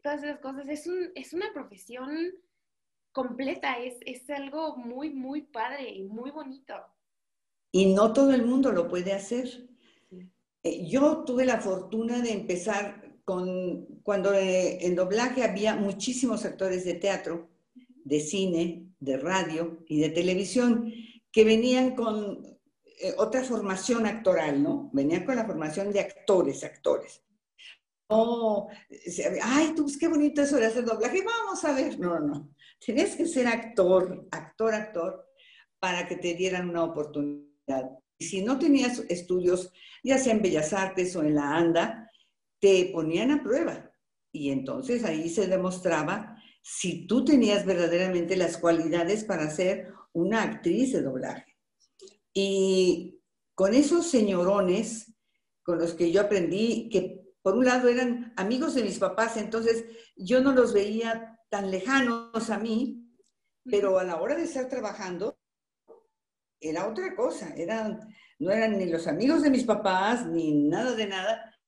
todas 0.02 0.23
esas 0.23 0.41
cosas. 0.41 0.69
Es, 0.69 0.87
un, 0.87 1.11
es 1.14 1.33
una 1.33 1.52
profesión 1.52 2.33
completa, 3.12 3.79
es, 3.79 3.97
es 4.07 4.29
algo 4.31 4.76
muy, 4.76 5.11
muy 5.11 5.43
padre 5.43 5.88
y 5.91 6.05
muy 6.05 6.31
bonito. 6.31 6.75
Y 7.73 7.95
no 7.95 8.12
todo 8.12 8.33
el 8.33 8.45
mundo 8.45 8.71
lo 8.71 8.87
puede 8.87 9.12
hacer. 9.12 9.67
Eh, 10.62 10.87
yo 10.87 11.25
tuve 11.25 11.45
la 11.47 11.61
fortuna 11.61 12.21
de 12.21 12.33
empezar 12.33 13.17
con, 13.25 13.87
cuando 14.02 14.33
eh, 14.35 14.87
en 14.87 14.95
doblaje 14.95 15.43
había 15.43 15.75
muchísimos 15.75 16.45
actores 16.45 16.85
de 16.85 16.95
teatro 16.95 17.49
de 18.05 18.21
cine, 18.21 18.87
de 19.00 19.17
radio 19.17 19.83
y 19.88 20.00
de 20.00 20.11
televisión, 20.11 20.93
que 21.33 21.45
venían 21.45 21.95
con 21.95 22.45
eh, 23.00 23.14
otra 23.17 23.43
formación 23.43 24.07
actoral, 24.07 24.62
¿no? 24.62 24.91
Venían 24.93 25.25
con 25.25 25.37
la 25.37 25.47
formación 25.47 25.93
de 25.93 26.00
actores, 26.00 26.62
actores. 26.62 27.23
No, 28.11 28.69
ay, 29.43 29.73
tú, 29.75 29.87
qué 29.99 30.07
bonito 30.07 30.43
eso 30.43 30.57
de 30.57 30.67
hacer 30.67 30.85
doblaje, 30.85 31.25
vamos 31.25 31.64
a 31.64 31.73
ver. 31.73 31.99
No, 31.99 32.21
no, 32.21 32.50
Tenías 32.85 33.17
que 33.17 33.26
ser 33.26 33.47
actor, 33.47 34.29
actor, 34.31 34.75
actor, 34.75 35.26
para 35.79 36.07
que 36.07 36.17
te 36.17 36.35
dieran 36.35 36.69
una 36.69 36.85
oportunidad. 36.85 37.51
Y 38.19 38.25
si 38.25 38.42
no 38.42 38.59
tenías 38.59 39.00
estudios, 39.09 39.73
ya 40.02 40.19
sea 40.19 40.33
en 40.33 40.42
Bellas 40.42 40.73
Artes 40.73 41.14
o 41.16 41.23
en 41.23 41.35
la 41.35 41.57
ANDA, 41.57 42.11
te 42.61 42.90
ponían 42.92 43.31
a 43.31 43.42
prueba. 43.42 43.90
Y 44.33 44.50
entonces 44.50 45.04
ahí 45.04 45.28
se 45.28 45.47
demostraba 45.47 46.37
si 46.62 47.07
tú 47.07 47.25
tenías 47.25 47.66
verdaderamente 47.66 48.37
las 48.37 48.57
cualidades 48.57 49.25
para 49.25 49.50
ser 49.50 49.92
una 50.12 50.42
actriz 50.42 50.92
de 50.92 51.02
doblaje. 51.02 51.57
Y 52.33 53.21
con 53.54 53.75
esos 53.75 54.07
señorones 54.07 55.12
con 55.62 55.78
los 55.78 55.95
que 55.95 56.11
yo 56.11 56.23
aprendí, 56.23 56.88
que 56.88 57.23
por 57.42 57.57
un 57.57 57.64
lado 57.64 57.88
eran 57.88 58.33
amigos 58.37 58.75
de 58.75 58.83
mis 58.83 58.99
papás, 58.99 59.37
entonces 59.37 59.85
yo 60.16 60.40
no 60.40 60.52
los 60.52 60.73
veía 60.73 61.38
tan 61.50 61.71
lejanos 61.71 62.50
a 62.50 62.59
mí, 62.59 63.09
pero 63.64 63.99
a 63.99 64.04
la 64.04 64.21
hora 64.21 64.35
de 64.35 64.45
estar 64.45 64.69
trabajando 64.69 65.38
era 66.62 66.88
otra 66.88 67.14
cosa, 67.14 67.52
eran, 67.57 68.14
no 68.38 68.50
eran 68.50 68.78
ni 68.78 68.87
los 68.87 69.07
amigos 69.07 69.42
de 69.42 69.50
mis 69.50 69.64
papás, 69.64 70.26
ni 70.26 70.52
nada 70.52 70.95
de 70.95 71.07
nada, 71.07 71.59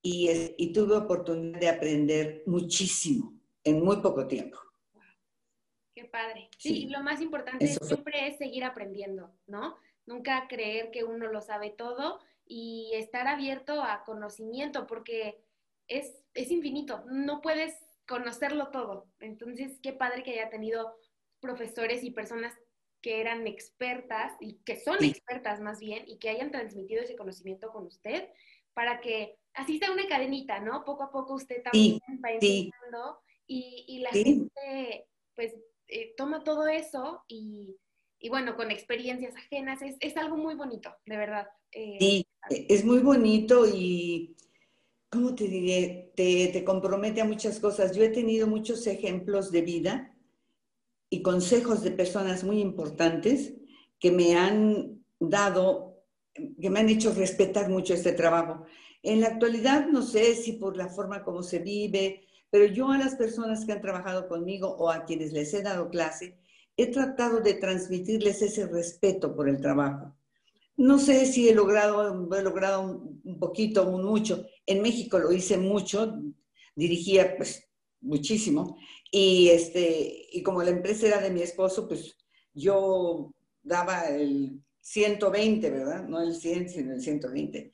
y, 0.00 0.30
y 0.56 0.72
tuve 0.72 0.96
oportunidad 0.96 1.58
de 1.58 1.68
aprender 1.68 2.42
muchísimo 2.46 3.34
en 3.64 3.82
muy 3.84 3.96
poco 3.96 4.26
tiempo. 4.26 4.58
Qué 5.94 6.04
padre. 6.04 6.48
Sí, 6.58 6.86
lo 6.88 7.02
más 7.02 7.20
importante 7.20 7.66
siempre 7.66 8.28
es 8.28 8.36
seguir 8.36 8.64
aprendiendo, 8.64 9.34
¿no? 9.46 9.76
Nunca 10.04 10.46
creer 10.48 10.90
que 10.90 11.04
uno 11.04 11.26
lo 11.26 11.40
sabe 11.40 11.70
todo 11.70 12.20
y 12.46 12.92
estar 12.94 13.26
abierto 13.26 13.82
a 13.82 14.04
conocimiento, 14.04 14.86
porque 14.86 15.42
es, 15.88 16.22
es 16.34 16.50
infinito. 16.50 17.02
No 17.06 17.40
puedes 17.40 17.74
conocerlo 18.06 18.68
todo. 18.68 19.08
Entonces, 19.18 19.80
qué 19.82 19.92
padre 19.92 20.22
que 20.22 20.32
haya 20.32 20.50
tenido 20.50 20.96
profesores 21.40 22.04
y 22.04 22.10
personas 22.10 22.54
que 23.00 23.20
eran 23.20 23.46
expertas 23.46 24.32
y 24.40 24.58
que 24.64 24.80
son 24.80 25.02
expertas 25.04 25.60
más 25.60 25.78
bien 25.78 26.04
y 26.06 26.18
que 26.18 26.28
hayan 26.28 26.50
transmitido 26.50 27.02
ese 27.02 27.16
conocimiento 27.16 27.70
con 27.70 27.86
usted 27.86 28.28
para 28.74 29.00
que 29.00 29.38
así 29.54 29.78
sea 29.78 29.92
una 29.92 30.06
cadenita, 30.06 30.60
¿no? 30.60 30.84
Poco 30.84 31.04
a 31.04 31.10
poco 31.10 31.34
usted 31.34 31.62
también 31.62 31.98
va 32.24 32.32
enseñando 32.32 33.20
y, 33.46 34.00
la 34.00 34.10
gente 34.10 35.06
pues 35.34 35.54
eh, 35.88 36.14
toma 36.16 36.42
todo 36.42 36.66
eso 36.66 37.24
y, 37.28 37.76
bueno, 38.28 38.56
con 38.56 38.70
experiencias 38.70 39.36
ajenas 39.36 39.80
es, 39.82 40.16
algo 40.16 40.36
muy 40.36 40.54
bonito, 40.54 40.94
de 41.06 41.16
verdad. 41.16 41.46
Eh, 41.72 41.96
sí, 42.00 42.26
es 42.50 42.84
muy 42.84 42.98
bonito 42.98 43.66
y 43.66 44.36
¿cómo 45.10 45.34
te 45.34 45.48
diré? 45.48 46.12
Te, 46.16 46.64
compromete 46.64 47.20
a 47.20 47.24
muchas 47.24 47.60
cosas. 47.60 47.96
Yo 47.96 48.02
he 48.02 48.08
tenido 48.08 48.46
muchos 48.46 48.86
ejemplos 48.86 49.50
de 49.52 49.62
vida 49.62 50.15
y 51.10 51.22
consejos 51.22 51.82
de 51.82 51.90
personas 51.92 52.44
muy 52.44 52.60
importantes 52.60 53.54
que 53.98 54.10
me 54.10 54.36
han 54.36 55.04
dado, 55.18 56.02
que 56.34 56.70
me 56.70 56.80
han 56.80 56.88
hecho 56.88 57.14
respetar 57.14 57.68
mucho 57.68 57.94
este 57.94 58.12
trabajo. 58.12 58.64
En 59.02 59.20
la 59.20 59.28
actualidad, 59.28 59.86
no 59.86 60.02
sé 60.02 60.34
si 60.34 60.52
por 60.52 60.76
la 60.76 60.88
forma 60.88 61.22
como 61.22 61.42
se 61.42 61.60
vive, 61.60 62.24
pero 62.50 62.66
yo 62.66 62.90
a 62.90 62.98
las 62.98 63.14
personas 63.14 63.64
que 63.64 63.72
han 63.72 63.80
trabajado 63.80 64.28
conmigo 64.28 64.68
o 64.68 64.90
a 64.90 65.04
quienes 65.04 65.32
les 65.32 65.52
he 65.54 65.62
dado 65.62 65.90
clase, 65.90 66.38
he 66.76 66.88
tratado 66.88 67.40
de 67.40 67.54
transmitirles 67.54 68.42
ese 68.42 68.66
respeto 68.66 69.34
por 69.34 69.48
el 69.48 69.60
trabajo. 69.60 70.14
No 70.76 70.98
sé 70.98 71.24
si 71.26 71.48
he 71.48 71.54
logrado, 71.54 72.28
he 72.34 72.42
logrado 72.42 72.82
un 73.24 73.38
poquito, 73.38 73.88
un 73.88 74.04
mucho. 74.04 74.44
En 74.66 74.82
México 74.82 75.18
lo 75.18 75.32
hice 75.32 75.56
mucho, 75.56 76.20
dirigía 76.74 77.36
pues 77.36 77.66
muchísimo. 78.02 78.76
Y, 79.10 79.48
este, 79.48 80.26
y 80.32 80.42
como 80.42 80.62
la 80.62 80.70
empresa 80.70 81.06
era 81.06 81.20
de 81.20 81.30
mi 81.30 81.42
esposo, 81.42 81.86
pues 81.86 82.16
yo 82.52 83.32
daba 83.62 84.08
el 84.08 84.60
120, 84.80 85.70
¿verdad? 85.70 86.04
No 86.08 86.20
el 86.20 86.34
100, 86.34 86.68
sino 86.68 86.94
el 86.94 87.00
120. 87.00 87.72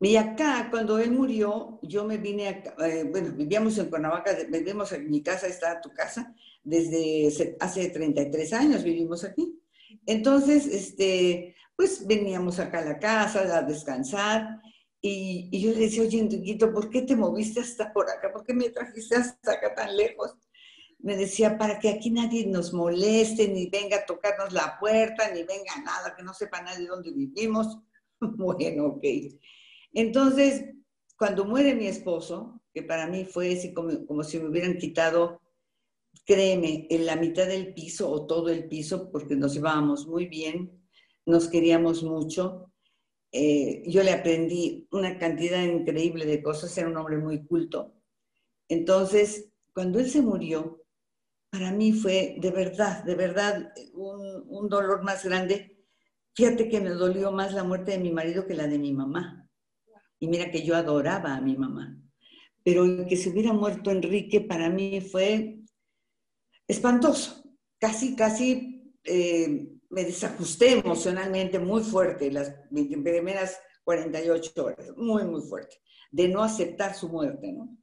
Y 0.00 0.16
acá, 0.16 0.68
cuando 0.68 0.98
él 0.98 1.12
murió, 1.12 1.78
yo 1.82 2.04
me 2.04 2.18
vine, 2.18 2.48
a, 2.48 2.86
eh, 2.88 3.04
bueno, 3.04 3.32
vivíamos 3.36 3.78
en 3.78 3.88
Cuernavaca, 3.88 4.36
vivimos 4.48 4.90
en 4.92 5.08
mi 5.08 5.22
casa, 5.22 5.46
está 5.46 5.80
tu 5.80 5.90
casa, 5.90 6.34
desde 6.64 7.54
hace 7.60 7.88
33 7.88 8.52
años 8.52 8.82
vivimos 8.82 9.22
aquí. 9.22 9.60
Entonces, 10.06 10.66
este, 10.66 11.54
pues 11.76 12.04
veníamos 12.06 12.58
acá 12.58 12.80
a 12.80 12.84
la 12.84 12.98
casa 12.98 13.56
a 13.56 13.62
descansar 13.62 14.60
y, 15.04 15.60
yo 15.60 15.72
le 15.72 15.80
decía, 15.80 16.04
oye, 16.04 16.20
Enriquito, 16.20 16.72
¿por 16.72 16.88
qué 16.88 17.02
te 17.02 17.16
moviste 17.16 17.60
hasta 17.60 17.92
por 17.92 18.08
acá? 18.08 18.32
¿Por 18.32 18.44
qué 18.44 18.54
me 18.54 18.70
trajiste 18.70 19.16
hasta 19.16 19.52
acá 19.52 19.74
tan 19.74 19.96
lejos? 19.96 20.36
Me 21.00 21.16
decía, 21.16 21.58
para 21.58 21.80
que 21.80 21.88
aquí 21.88 22.10
nadie 22.10 22.46
nos 22.46 22.72
moleste, 22.72 23.48
ni 23.48 23.66
venga 23.66 23.96
a 23.96 24.06
tocarnos 24.06 24.52
la 24.52 24.78
puerta, 24.78 25.28
ni 25.32 25.42
venga 25.42 25.76
nada, 25.84 26.14
que 26.16 26.22
no 26.22 26.32
sepa 26.32 26.62
nadie 26.62 26.86
dónde 26.86 27.10
vivimos. 27.10 27.80
bueno, 28.20 28.86
ok. 28.86 29.04
Entonces, 29.92 30.66
cuando 31.18 31.44
muere 31.44 31.74
mi 31.74 31.88
esposo, 31.88 32.62
que 32.72 32.84
para 32.84 33.08
mí 33.08 33.24
fue 33.24 33.52
así 33.54 33.74
como, 33.74 34.06
como 34.06 34.22
si 34.22 34.38
me 34.38 34.48
hubieran 34.48 34.78
quitado, 34.78 35.40
créeme, 36.24 36.86
en 36.90 37.06
la 37.06 37.16
mitad 37.16 37.48
del 37.48 37.74
piso 37.74 38.08
o 38.08 38.24
todo 38.26 38.50
el 38.50 38.68
piso, 38.68 39.10
porque 39.10 39.34
nos 39.34 39.54
llevábamos 39.54 40.06
muy 40.06 40.26
bien, 40.26 40.80
nos 41.26 41.48
queríamos 41.48 42.04
mucho. 42.04 42.71
Eh, 43.32 43.82
yo 43.86 44.02
le 44.02 44.12
aprendí 44.12 44.86
una 44.90 45.18
cantidad 45.18 45.62
increíble 45.62 46.26
de 46.26 46.42
cosas, 46.42 46.76
era 46.76 46.88
un 46.88 46.96
hombre 46.98 47.16
muy 47.16 47.44
culto. 47.46 47.94
Entonces, 48.68 49.50
cuando 49.74 49.98
él 49.98 50.10
se 50.10 50.20
murió, 50.20 50.82
para 51.50 51.70
mí 51.70 51.92
fue 51.92 52.36
de 52.38 52.50
verdad, 52.50 53.04
de 53.04 53.14
verdad, 53.14 53.72
un, 53.94 54.68
dolor 54.68 55.02
más 55.02 55.24
grande. 55.24 55.78
Fíjate 56.34 56.68
que 56.68 56.80
me 56.80 56.90
dolió 56.90 57.32
más 57.32 57.52
la 57.52 57.64
muerte 57.64 57.92
de 57.92 57.98
mi 57.98 58.10
marido 58.10 58.46
que 58.46 58.54
la 58.54 58.66
de 58.66 58.78
mi 58.78 58.92
mamá. 58.92 59.48
Y 60.18 60.28
mira 60.28 60.50
que 60.50 60.62
yo 60.62 60.76
adoraba 60.76 61.34
a 61.34 61.40
mi 61.40 61.56
mamá. 61.56 61.98
Pero 62.64 63.06
que 63.06 63.16
se 63.16 63.30
hubiera 63.30 63.52
muerto 63.52 63.90
Enrique 63.90 64.40
para 64.40 64.70
mí 64.70 65.00
fue 65.00 65.58
espantoso. 66.68 67.44
Casi, 67.78 68.14
casi 68.14 68.94
eh, 69.04 69.71
me 69.92 70.04
desajusté 70.04 70.72
emocionalmente 70.72 71.58
muy 71.58 71.82
fuerte 71.82 72.32
las 72.32 72.50
primeras 72.70 73.60
48 73.84 74.64
horas, 74.64 74.96
muy, 74.96 75.24
muy 75.24 75.42
fuerte, 75.42 75.76
de 76.10 76.28
no 76.28 76.42
aceptar 76.42 76.94
su 76.94 77.08
muerte, 77.10 77.52
¿no? 77.52 77.76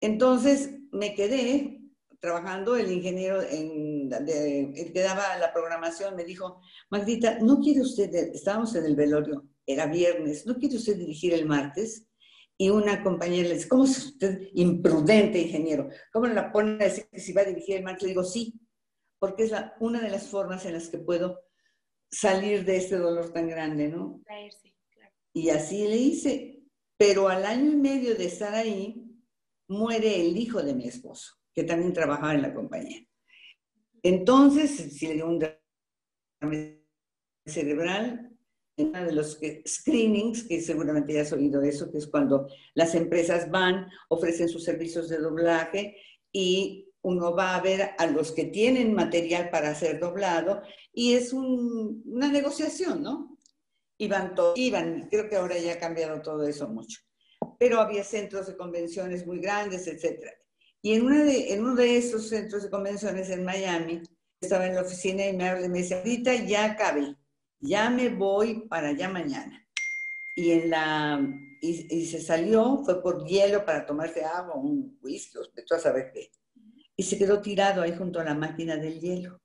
Entonces 0.00 0.70
me 0.92 1.14
quedé 1.14 1.80
trabajando, 2.20 2.76
el 2.76 2.92
ingeniero 2.92 3.42
en, 3.42 4.08
el 4.12 4.92
que 4.92 5.00
daba 5.00 5.36
la 5.38 5.52
programación 5.52 6.14
me 6.14 6.24
dijo, 6.24 6.60
Magdita, 6.90 7.40
¿no 7.40 7.58
quiere 7.58 7.80
usted, 7.80 8.14
estábamos 8.32 8.76
en 8.76 8.86
el 8.86 8.94
velorio, 8.94 9.48
era 9.66 9.86
viernes, 9.86 10.46
¿no 10.46 10.56
quiere 10.56 10.76
usted 10.76 10.96
dirigir 10.96 11.34
el 11.34 11.46
martes? 11.46 12.06
Y 12.56 12.70
una 12.70 13.02
compañera 13.02 13.48
le 13.48 13.54
dice, 13.54 13.68
¿cómo 13.68 13.84
es 13.84 13.98
usted 13.98 14.48
imprudente, 14.54 15.40
ingeniero? 15.40 15.88
¿Cómo 16.12 16.26
la 16.28 16.52
pone 16.52 16.74
a 16.74 16.88
decir 16.88 17.08
que 17.10 17.18
si 17.18 17.32
va 17.32 17.42
a 17.42 17.46
dirigir 17.46 17.78
el 17.78 17.82
martes? 17.82 18.04
Le 18.04 18.10
digo, 18.10 18.22
sí, 18.22 18.54
porque 19.22 19.44
es 19.44 19.52
una 19.78 20.00
de 20.00 20.10
las 20.10 20.26
formas 20.26 20.66
en 20.66 20.72
las 20.72 20.88
que 20.88 20.98
puedo 20.98 21.38
salir 22.10 22.64
de 22.64 22.78
este 22.78 22.96
dolor 22.96 23.32
tan 23.32 23.46
grande, 23.46 23.86
¿no? 23.86 24.20
Y 25.32 25.50
así 25.50 25.86
le 25.86 25.96
hice. 25.96 26.64
Pero 26.96 27.28
al 27.28 27.46
año 27.46 27.70
y 27.70 27.76
medio 27.76 28.16
de 28.16 28.24
estar 28.24 28.52
ahí, 28.52 29.00
muere 29.68 30.20
el 30.20 30.36
hijo 30.36 30.60
de 30.60 30.74
mi 30.74 30.88
esposo, 30.88 31.36
que 31.54 31.62
también 31.62 31.92
trabajaba 31.92 32.34
en 32.34 32.42
la 32.42 32.52
compañía. 32.52 33.06
Entonces, 34.02 34.72
si 34.92 35.06
le 35.06 35.14
dio 35.14 35.28
un 35.28 35.38
derrame 35.38 36.82
cerebral, 37.46 38.36
uno 38.76 39.04
de 39.04 39.12
los 39.12 39.38
screenings, 39.64 40.48
que 40.48 40.60
seguramente 40.60 41.12
ya 41.12 41.22
has 41.22 41.32
oído 41.32 41.62
eso, 41.62 41.92
que 41.92 41.98
es 41.98 42.08
cuando 42.08 42.48
las 42.74 42.96
empresas 42.96 43.48
van, 43.52 43.86
ofrecen 44.08 44.48
sus 44.48 44.64
servicios 44.64 45.08
de 45.08 45.18
doblaje 45.18 45.96
y 46.32 46.91
uno 47.02 47.34
va 47.34 47.56
a 47.56 47.60
ver 47.60 47.90
a 47.98 48.06
los 48.06 48.32
que 48.32 48.44
tienen 48.44 48.94
material 48.94 49.50
para 49.50 49.74
ser 49.74 49.98
doblado 49.98 50.62
y 50.92 51.14
es 51.14 51.32
una 51.32 52.28
negociación, 52.28 53.02
¿no? 53.02 53.38
Iban, 53.98 54.34
iban, 54.56 55.08
creo 55.10 55.28
que 55.28 55.36
ahora 55.36 55.58
ya 55.58 55.74
ha 55.74 55.78
cambiado 55.78 56.22
todo 56.22 56.46
eso 56.46 56.68
mucho, 56.68 57.00
pero 57.58 57.80
había 57.80 58.04
centros 58.04 58.46
de 58.46 58.56
convenciones 58.56 59.26
muy 59.26 59.38
grandes, 59.38 59.86
etc. 59.86 60.28
Y 60.80 60.94
en, 60.94 61.04
uno 61.04 61.74
de 61.74 61.96
esos 61.96 62.28
centros 62.28 62.62
de 62.62 62.70
convenciones 62.70 63.30
en 63.30 63.44
Miami, 63.44 64.02
estaba 64.40 64.66
en 64.66 64.74
la 64.74 64.82
oficina 64.82 65.26
y 65.26 65.36
me 65.36 65.68
me 65.68 65.78
dice, 65.78 65.94
ahorita 65.94 66.34
ya 66.34 66.72
acabé, 66.72 67.16
ya 67.60 67.90
me 67.90 68.08
voy 68.08 68.66
para 68.68 68.88
allá 68.88 69.08
mañana. 69.08 69.64
Y, 70.34 70.50
en 70.50 70.70
la, 70.70 71.20
y, 71.60 72.06
se 72.06 72.20
salió, 72.20 72.82
fue 72.84 73.00
por 73.02 73.24
hielo 73.24 73.64
para 73.64 73.86
tomarse 73.86 74.24
agua, 74.24 74.56
un 74.56 74.98
whisky, 75.00 75.38
a 75.70 75.78
saber 75.78 76.10
qué 76.12 76.30
y 76.96 77.02
se 77.02 77.18
quedó 77.18 77.40
tirado 77.40 77.82
ahí 77.82 77.94
junto 77.96 78.20
a 78.20 78.24
la 78.24 78.34
máquina 78.34 78.76
del 78.76 79.00
hielo. 79.00 79.40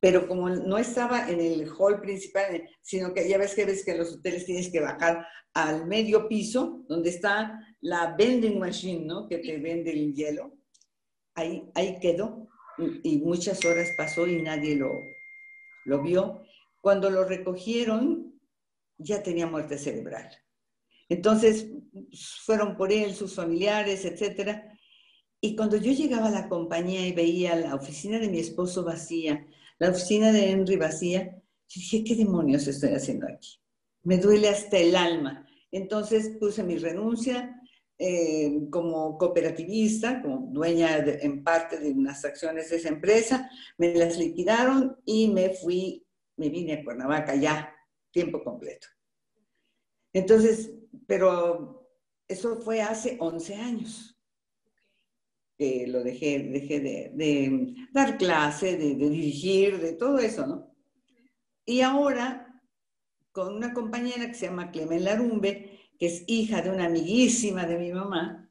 Pero 0.00 0.28
como 0.28 0.50
no 0.50 0.76
estaba 0.76 1.30
en 1.30 1.40
el 1.40 1.68
hall 1.78 2.00
principal, 2.00 2.68
sino 2.82 3.14
que 3.14 3.28
ya 3.28 3.38
ves 3.38 3.54
que 3.54 3.64
ves 3.64 3.84
que 3.84 3.92
en 3.92 3.98
los 3.98 4.14
hoteles 4.14 4.44
tienes 4.44 4.70
que 4.70 4.80
bajar 4.80 5.26
al 5.54 5.86
medio 5.86 6.28
piso, 6.28 6.84
donde 6.88 7.10
está 7.10 7.58
la 7.80 8.14
vending 8.16 8.58
machine, 8.58 9.06
¿no? 9.06 9.28
Que 9.28 9.38
te 9.38 9.56
vende 9.58 9.92
el 9.92 10.14
hielo. 10.14 10.58
Ahí, 11.34 11.70
ahí 11.74 11.98
quedó 12.00 12.48
y 12.78 13.18
muchas 13.18 13.64
horas 13.64 13.90
pasó 13.96 14.26
y 14.26 14.42
nadie 14.42 14.76
lo, 14.76 14.90
lo 15.84 16.02
vio. 16.02 16.42
Cuando 16.80 17.08
lo 17.10 17.24
recogieron, 17.24 18.40
ya 18.98 19.22
tenía 19.22 19.46
muerte 19.46 19.78
cerebral. 19.78 20.30
Entonces 21.08 21.68
fueron 22.44 22.76
por 22.76 22.92
él, 22.92 23.14
sus 23.14 23.34
familiares, 23.34 24.04
etcétera. 24.04 24.73
Y 25.44 25.56
cuando 25.56 25.76
yo 25.76 25.92
llegaba 25.92 26.28
a 26.28 26.30
la 26.30 26.48
compañía 26.48 27.06
y 27.06 27.12
veía 27.12 27.54
la 27.54 27.74
oficina 27.74 28.18
de 28.18 28.30
mi 28.30 28.38
esposo 28.38 28.82
vacía, 28.82 29.46
la 29.78 29.90
oficina 29.90 30.32
de 30.32 30.48
Henry 30.48 30.76
vacía, 30.76 31.38
dije, 31.68 32.02
¿qué 32.02 32.16
demonios 32.16 32.66
estoy 32.66 32.94
haciendo 32.94 33.26
aquí? 33.28 33.60
Me 34.04 34.16
duele 34.16 34.48
hasta 34.48 34.78
el 34.78 34.96
alma. 34.96 35.46
Entonces 35.70 36.38
puse 36.40 36.62
mi 36.62 36.78
renuncia 36.78 37.60
eh, 37.98 38.58
como 38.70 39.18
cooperativista, 39.18 40.22
como 40.22 40.50
dueña 40.50 40.96
en 40.96 41.44
parte 41.44 41.78
de 41.78 41.90
unas 41.90 42.24
acciones 42.24 42.70
de 42.70 42.76
esa 42.76 42.88
empresa, 42.88 43.50
me 43.76 43.94
las 43.94 44.16
liquidaron 44.16 44.96
y 45.04 45.28
me 45.28 45.50
fui, 45.50 46.06
me 46.38 46.48
vine 46.48 46.72
a 46.72 46.82
Cuernavaca 46.82 47.34
ya, 47.34 47.70
tiempo 48.10 48.42
completo. 48.42 48.86
Entonces, 50.10 50.72
pero 51.06 51.86
eso 52.26 52.56
fue 52.62 52.80
hace 52.80 53.18
11 53.20 53.54
años 53.56 54.13
que 55.56 55.86
lo 55.86 56.02
dejé, 56.02 56.40
dejé 56.40 56.80
de, 56.80 57.74
dar 57.92 58.18
clase, 58.18 58.76
de, 58.76 58.94
dirigir, 58.94 59.78
de 59.78 59.92
todo 59.92 60.18
eso, 60.18 60.46
¿no? 60.46 60.74
Y 61.64 61.80
ahora, 61.80 62.60
con 63.32 63.54
una 63.54 63.72
compañera 63.72 64.26
que 64.26 64.34
se 64.34 64.46
llama 64.46 64.70
Clemen 64.70 65.04
Larumbe, 65.04 65.80
que 65.98 66.06
es 66.06 66.24
hija 66.26 66.60
de 66.60 66.70
una 66.70 66.86
amiguísima 66.86 67.66
de 67.66 67.78
mi 67.78 67.92
mamá, 67.92 68.50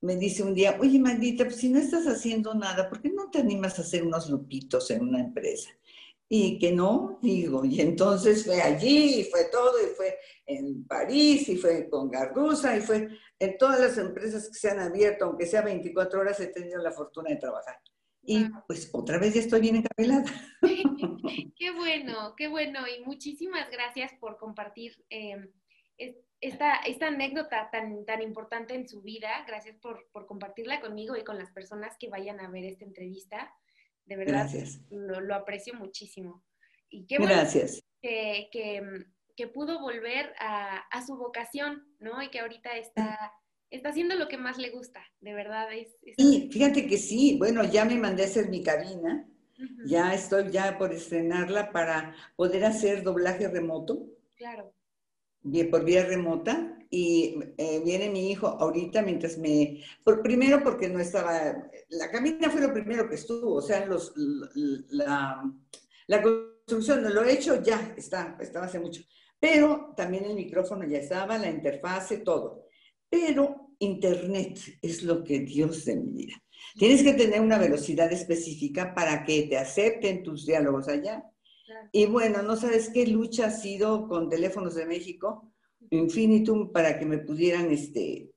me 0.00 0.16
dice 0.16 0.42
un 0.42 0.54
día, 0.54 0.78
oye, 0.80 0.98
maldita, 0.98 1.44
pues 1.44 1.56
si 1.56 1.68
no 1.68 1.78
estás 1.78 2.06
haciendo 2.06 2.54
nada, 2.54 2.88
¿por 2.88 3.02
qué 3.02 3.10
no 3.10 3.30
te 3.30 3.38
animas 3.38 3.78
a 3.78 3.82
hacer 3.82 4.02
unos 4.02 4.30
lupitos 4.30 4.90
en 4.90 5.02
una 5.02 5.20
empresa? 5.20 5.70
Y 6.32 6.60
que 6.60 6.70
no, 6.70 7.18
digo, 7.20 7.64
y 7.64 7.80
entonces 7.80 8.44
fue 8.44 8.62
allí, 8.62 9.18
y 9.18 9.24
fue 9.24 9.46
todo, 9.50 9.72
y 9.82 9.88
fue 9.96 10.16
en 10.46 10.86
París, 10.86 11.48
y 11.48 11.56
fue 11.56 11.90
con 11.90 12.08
Garduza, 12.08 12.76
y 12.76 12.80
fue 12.80 13.08
en 13.36 13.58
todas 13.58 13.80
las 13.80 13.98
empresas 13.98 14.46
que 14.48 14.54
se 14.54 14.70
han 14.70 14.78
abierto, 14.78 15.24
aunque 15.24 15.44
sea 15.44 15.62
24 15.62 16.20
horas, 16.20 16.38
he 16.38 16.46
tenido 16.46 16.80
la 16.80 16.92
fortuna 16.92 17.30
de 17.30 17.36
trabajar. 17.36 17.80
Y 18.22 18.44
pues 18.68 18.88
otra 18.92 19.18
vez 19.18 19.34
ya 19.34 19.40
estoy 19.40 19.60
bien 19.60 19.76
encarrilada. 19.76 20.24
qué 21.58 21.72
bueno, 21.72 22.34
qué 22.36 22.46
bueno, 22.46 22.86
y 22.86 23.04
muchísimas 23.04 23.68
gracias 23.68 24.12
por 24.20 24.36
compartir 24.38 25.04
em, 25.08 25.50
esta, 26.40 26.76
esta 26.86 27.08
anécdota 27.08 27.70
tan, 27.72 28.04
tan 28.04 28.22
importante 28.22 28.76
en 28.76 28.86
su 28.86 29.02
vida. 29.02 29.44
Gracias 29.48 29.78
por, 29.78 30.08
por 30.12 30.26
compartirla 30.26 30.80
conmigo 30.80 31.16
y 31.16 31.24
con 31.24 31.38
las 31.38 31.50
personas 31.50 31.96
que 31.98 32.08
vayan 32.08 32.38
a 32.38 32.48
ver 32.48 32.66
esta 32.66 32.84
entrevista. 32.84 33.52
De 34.10 34.16
verdad, 34.16 34.50
Lo, 34.90 35.34
aprecio 35.36 35.72
muchísimo. 35.74 36.42
Y 36.88 37.06
qué 37.06 37.18
bueno 37.18 37.32
Gracias. 37.32 37.80
Que, 38.02 38.48
que, 38.52 39.46
pudo 39.46 39.80
volver 39.80 40.34
a, 40.40 40.78
a, 40.78 41.06
su 41.06 41.16
vocación, 41.16 41.86
¿no? 42.00 42.20
Y 42.20 42.28
que 42.28 42.40
ahorita 42.40 42.76
está, 42.76 43.32
está 43.70 43.90
haciendo 43.90 44.16
lo 44.16 44.26
que 44.26 44.36
más 44.36 44.58
le 44.58 44.70
gusta, 44.70 45.00
de 45.20 45.32
verdad. 45.32 45.72
Es, 45.72 45.96
Sí, 46.18 46.50
fíjate 46.52 46.88
que 46.88 46.98
sí. 46.98 47.36
Bueno, 47.38 47.62
ya 47.64 47.84
me 47.84 47.94
mandé 47.94 48.24
a 48.24 48.26
hacer 48.26 48.48
mi 48.48 48.64
cabina. 48.64 49.28
Ya 49.86 50.12
estoy 50.12 50.50
ya 50.50 50.76
por 50.76 50.92
estrenarla 50.92 51.70
para 51.70 52.16
poder 52.34 52.64
hacer 52.64 53.04
doblaje 53.04 53.46
remoto. 53.46 54.08
Claro. 54.36 54.74
Por 55.70 55.84
vía 55.84 56.04
remota 56.04 56.79
y 56.90 57.38
eh, 57.56 57.80
viene 57.84 58.10
mi 58.10 58.30
hijo 58.30 58.48
ahorita 58.48 59.02
mientras 59.02 59.38
me... 59.38 59.80
Por, 60.04 60.22
primero 60.22 60.62
porque 60.62 60.88
no 60.88 60.98
estaba... 60.98 61.56
La 61.88 62.10
camina 62.10 62.50
fue 62.50 62.60
lo 62.60 62.72
primero 62.72 63.08
que 63.08 63.14
estuvo, 63.14 63.54
o 63.54 63.62
sea, 63.62 63.86
los, 63.86 64.12
la, 64.16 65.40
la 66.08 66.22
construcción, 66.22 67.14
lo 67.14 67.24
he 67.24 67.32
hecho 67.32 67.62
ya, 67.62 67.94
está, 67.96 68.36
estaba 68.40 68.66
hace 68.66 68.80
mucho. 68.80 69.02
Pero 69.38 69.94
también 69.96 70.24
el 70.24 70.34
micrófono 70.34 70.86
ya 70.86 70.98
estaba, 70.98 71.38
la 71.38 71.48
interfase, 71.48 72.18
todo. 72.18 72.66
Pero 73.08 73.70
Internet 73.78 74.58
es 74.82 75.04
lo 75.04 75.22
que 75.22 75.40
Dios 75.40 75.84
de 75.84 75.96
mi 75.96 76.10
vida. 76.10 76.42
Tienes 76.76 77.02
que 77.02 77.14
tener 77.14 77.40
una 77.40 77.58
velocidad 77.58 78.12
específica 78.12 78.94
para 78.94 79.24
que 79.24 79.44
te 79.44 79.56
acepten 79.56 80.22
tus 80.22 80.44
diálogos 80.44 80.88
allá. 80.88 81.24
Y 81.92 82.06
bueno, 82.06 82.42
no 82.42 82.56
sabes 82.56 82.90
qué 82.92 83.06
lucha 83.06 83.46
ha 83.46 83.50
sido 83.50 84.08
con 84.08 84.28
Teléfonos 84.28 84.74
de 84.74 84.86
México 84.86 85.49
infinitum 85.90 86.72
para 86.72 86.98
que 86.98 87.06
me 87.06 87.18
pudieran 87.18 87.70
este, 87.70 88.30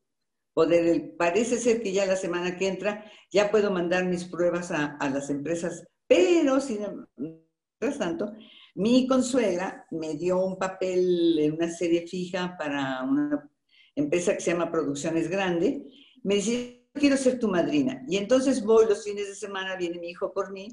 poder, 0.54 1.16
parece 1.18 1.58
ser 1.58 1.82
que 1.82 1.92
ya 1.92 2.06
la 2.06 2.16
semana 2.16 2.58
que 2.58 2.68
entra 2.68 3.06
ya 3.32 3.52
puedo 3.52 3.72
mandar 3.72 4.06
mis 4.06 4.26
pruebas 4.26 4.72
a, 4.72 4.98
las 5.10 5.30
empresas, 5.30 5.84
pero 6.08 6.62
sin 6.62 6.80
mientras 7.18 8.00
tanto, 8.00 8.32
mi 8.76 9.08
consuegra 9.08 9.86
me 9.92 10.16
dio 10.16 10.44
un 10.44 10.58
papel 10.58 11.38
en 11.40 11.54
una 11.54 11.70
serie 11.70 12.08
fija 12.08 12.56
para 12.58 13.04
una 13.04 13.50
empresa 13.96 14.34
que 14.36 14.42
se 14.42 14.52
llama 14.52 14.72
Producciones 14.72 15.30
Grande, 15.30 15.86
me 16.24 16.36
dice, 16.36 16.88
quiero 16.94 17.18
ser 17.18 17.40
tu 17.40 17.48
madrina. 17.48 18.04
Y 18.08 18.18
entonces 18.18 18.64
voy 18.64 18.86
los 18.88 19.04
fines 19.04 19.28
de 19.28 19.36
semana, 19.36 19.76
viene 19.76 20.00
mi 20.00 20.10
hijo 20.10 20.34
por 20.34 20.52
mí, 20.52 20.70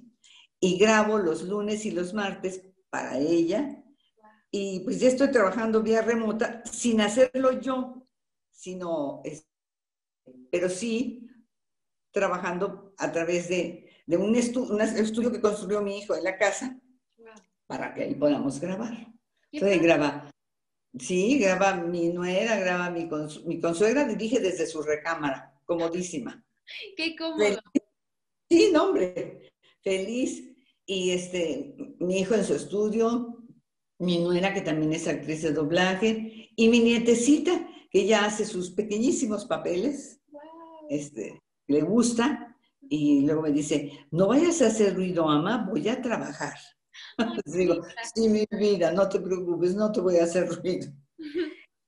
y 0.61 0.79
grabo 0.79 1.19
los 1.19 1.43
lunes 1.43 1.85
y 1.87 1.91
los 1.91 2.15
martes 2.15 2.63
para 2.91 3.19
ella, 3.19 3.83
y 4.51 4.81
pues 4.81 4.99
ya 4.99 5.09
estoy 5.09 5.31
trabajando 5.31 5.83
vía 5.83 6.03
remota 6.03 6.63
sin 6.65 7.01
hacerlo 7.01 7.61
yo, 7.61 8.07
sino, 8.51 9.23
pero 10.51 10.69
sí 10.69 11.27
trabajando 12.11 12.93
a 12.99 13.13
través 13.13 13.49
de, 13.49 13.89
un, 14.09 14.35
estudio 14.35 15.31
que 15.31 15.41
construyó 15.41 15.81
mi 15.83 15.99
hijo 15.99 16.17
en 16.17 16.25
la 16.25 16.37
casa 16.37 16.79
para 17.67 17.95
que 17.95 18.03
ahí 18.03 18.15
podamos 18.17 18.61
grabar. 18.61 19.07
Entonces 19.53 19.81
graba, 19.81 20.29
sí, 20.99 21.39
graba 21.39 21.75
mi 21.77 22.09
nuera, 22.09 22.59
graba 22.59 22.91
mi, 22.91 23.09
mi 23.47 23.61
consuegra, 23.61 24.05
dirige 24.05 24.41
desde 24.41 24.67
su 24.67 24.83
recámara, 24.83 25.55
comodísima. 25.65 26.45
Qué 26.97 27.15
cómodo. 27.17 27.61
Sí, 28.49 28.71
no, 28.73 28.89
hombre, 28.89 29.53
feliz. 29.83 30.45
Y 30.85 31.13
este, 31.13 31.77
mi 32.01 32.19
hijo 32.19 32.35
en 32.35 32.45
su 32.45 32.55
estudio, 32.55 33.40
mi 34.01 34.19
nuera, 34.19 34.53
que 34.53 34.63
también 34.63 34.93
es 34.93 35.07
actriz 35.07 35.43
de 35.43 35.53
doblaje, 35.53 36.51
y 36.57 36.69
mi 36.69 36.81
nietecita, 36.81 37.69
que 37.91 38.07
ya 38.07 38.25
hace 38.25 38.45
sus 38.45 38.71
pequeñísimos 38.71 39.45
papeles, 39.45 40.21
este, 40.89 41.41
le 41.69 41.83
gusta, 41.83 42.57
y 42.81 43.25
luego 43.25 43.43
me 43.43 43.53
dice, 43.53 44.07
no 44.11 44.29
vayas 44.29 44.63
a 44.63 44.69
hacer 44.69 44.95
ruido, 44.95 45.29
ama, 45.29 45.67
voy 45.71 45.89
a 45.89 46.01
trabajar. 46.01 46.55
Digo, 47.45 47.83
sí, 48.15 48.29
mi 48.29 48.47
vida, 48.51 48.91
no 48.91 49.09
te 49.09 49.21
preocupes, 49.21 49.75
no 49.75 49.93
te 49.93 50.01
voy 50.01 50.17
a 50.17 50.25
hacer 50.25 50.49
ruido. 50.49 50.91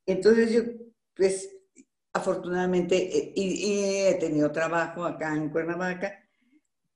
Entonces 0.07 0.53
yo, 0.53 0.62
pues, 1.14 1.48
afortunadamente, 2.12 3.18
eh, 3.18 3.33
y 3.35 3.72
he 3.72 4.14
tenido 4.20 4.53
trabajo 4.53 5.05
acá 5.05 5.35
en 5.35 5.48
Cuernavaca, 5.48 6.22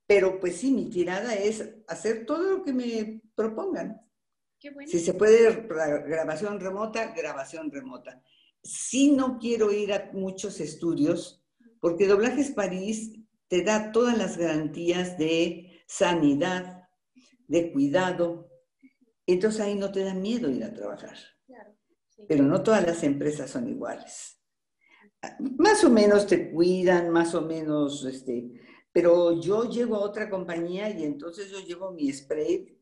pero 0.05 0.39
pues 0.39 0.57
sí, 0.57 0.71
mi 0.71 0.89
tirada 0.89 1.33
es 1.33 1.67
hacer 1.87 2.25
todo 2.25 2.57
lo 2.57 2.63
que 2.63 2.71
me 2.71 3.21
propongan. 3.35 4.06
Si 4.85 4.99
se 4.99 5.13
puede 5.13 5.67
grabación 5.67 6.59
remota, 6.59 7.13
grabación 7.13 7.71
remota. 7.71 8.21
Si 8.63 9.11
no 9.11 9.37
quiero 9.39 9.71
ir 9.71 9.93
a 9.93 10.09
muchos 10.13 10.59
estudios, 10.59 11.43
porque 11.79 12.07
Doblajes 12.07 12.51
París 12.51 13.13
te 13.47 13.63
da 13.63 13.91
todas 13.91 14.17
las 14.17 14.37
garantías 14.37 15.17
de 15.17 15.83
sanidad, 15.87 16.83
de 17.47 17.71
cuidado. 17.71 18.49
Entonces 19.25 19.61
ahí 19.61 19.75
no 19.75 19.91
te 19.91 20.03
da 20.03 20.13
miedo 20.13 20.49
ir 20.49 20.63
a 20.63 20.73
trabajar. 20.73 21.17
Pero 22.27 22.43
no 22.43 22.63
todas 22.63 22.85
las 22.85 23.03
empresas 23.03 23.51
son 23.51 23.69
iguales. 23.69 24.41
Más 25.57 25.83
o 25.83 25.89
menos 25.89 26.25
te 26.25 26.51
cuidan, 26.51 27.09
más 27.09 27.35
o 27.35 27.41
menos, 27.41 28.05
este, 28.05 28.51
pero 28.91 29.39
yo 29.39 29.69
llego 29.69 29.95
a 29.95 30.03
otra 30.03 30.29
compañía 30.29 30.89
y 30.89 31.03
entonces 31.03 31.49
yo 31.51 31.59
llevo 31.59 31.91
mi 31.91 32.11
spray 32.11 32.77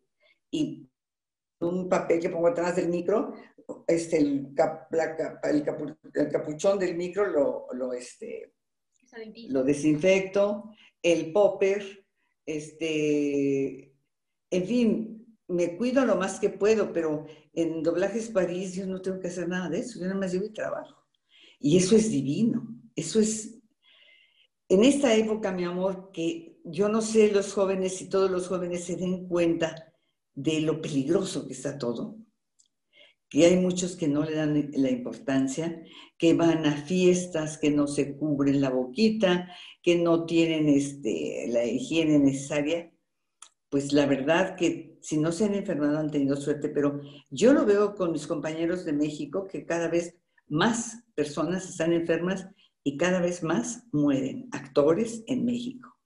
y 0.51 0.89
un 1.65 1.89
papel 1.89 2.19
que 2.19 2.29
pongo 2.29 2.47
atrás 2.47 2.75
del 2.75 2.89
micro, 2.89 3.33
este, 3.87 4.17
el, 4.17 4.53
el, 4.53 6.31
capuchón 6.31 6.79
del 6.79 6.95
micro 6.95 7.25
lo, 7.25 7.67
lo, 7.73 7.93
este, 7.93 8.53
lo 9.49 9.63
desinfecto, 9.63 10.71
el 11.01 11.31
popper, 11.31 12.05
este, 12.45 13.93
en 14.49 14.65
fin, 14.65 15.37
me 15.47 15.77
cuido 15.77 16.05
lo 16.05 16.15
más 16.15 16.39
que 16.39 16.49
puedo, 16.49 16.91
pero 16.91 17.25
en 17.53 17.83
Doblajes 17.83 18.29
París 18.29 18.75
yo 18.75 18.85
no 18.85 19.01
tengo 19.01 19.19
que 19.19 19.27
hacer 19.27 19.47
nada 19.47 19.69
de 19.69 19.79
eso, 19.79 19.99
yo 19.99 20.05
nada 20.05 20.19
más 20.19 20.33
llevo 20.33 20.45
y 20.45 20.53
trabajo. 20.53 21.03
Y 21.59 21.77
eso 21.77 21.95
es 21.95 22.09
divino, 22.09 22.67
eso 22.95 23.19
es, 23.19 23.59
en 24.69 24.83
esta 24.83 25.15
época, 25.15 25.51
mi 25.51 25.63
amor, 25.63 26.11
que 26.11 26.59
yo 26.63 26.89
no 26.89 27.01
sé 27.01 27.31
los 27.31 27.53
jóvenes, 27.53 27.95
si 27.95 28.09
todos 28.09 28.29
los 28.29 28.47
jóvenes 28.47 28.83
se 28.83 28.95
den 28.95 29.27
cuenta 29.27 29.94
de 30.35 30.61
lo 30.61 30.81
peligroso 30.81 31.47
que 31.47 31.53
está 31.53 31.77
todo, 31.77 32.17
que 33.29 33.45
hay 33.45 33.57
muchos 33.57 33.95
que 33.95 34.07
no 34.07 34.23
le 34.23 34.35
dan 34.35 34.71
la 34.73 34.91
importancia, 34.91 35.83
que 36.17 36.33
van 36.33 36.65
a 36.65 36.83
fiestas, 36.83 37.57
que 37.57 37.71
no 37.71 37.87
se 37.87 38.15
cubren 38.15 38.61
la 38.61 38.69
boquita, 38.69 39.49
que 39.81 39.97
no 39.97 40.25
tienen 40.25 40.69
este, 40.69 41.47
la 41.49 41.65
higiene 41.65 42.19
necesaria. 42.19 42.91
Pues 43.69 43.93
la 43.93 44.05
verdad 44.05 44.55
que 44.55 44.97
si 45.01 45.17
no 45.17 45.31
se 45.31 45.45
han 45.45 45.55
enfermado 45.55 45.97
han 45.97 46.11
tenido 46.11 46.35
suerte, 46.35 46.69
pero 46.69 47.01
yo 47.29 47.53
lo 47.53 47.65
veo 47.65 47.95
con 47.95 48.11
mis 48.11 48.27
compañeros 48.27 48.85
de 48.85 48.93
México 48.93 49.47
que 49.47 49.65
cada 49.65 49.87
vez 49.87 50.15
más 50.47 51.03
personas 51.15 51.67
están 51.67 51.93
enfermas 51.93 52.47
y 52.83 52.97
cada 52.97 53.19
vez 53.19 53.43
más 53.43 53.83
mueren 53.91 54.47
actores 54.51 55.23
en 55.27 55.43
México. 55.45 55.97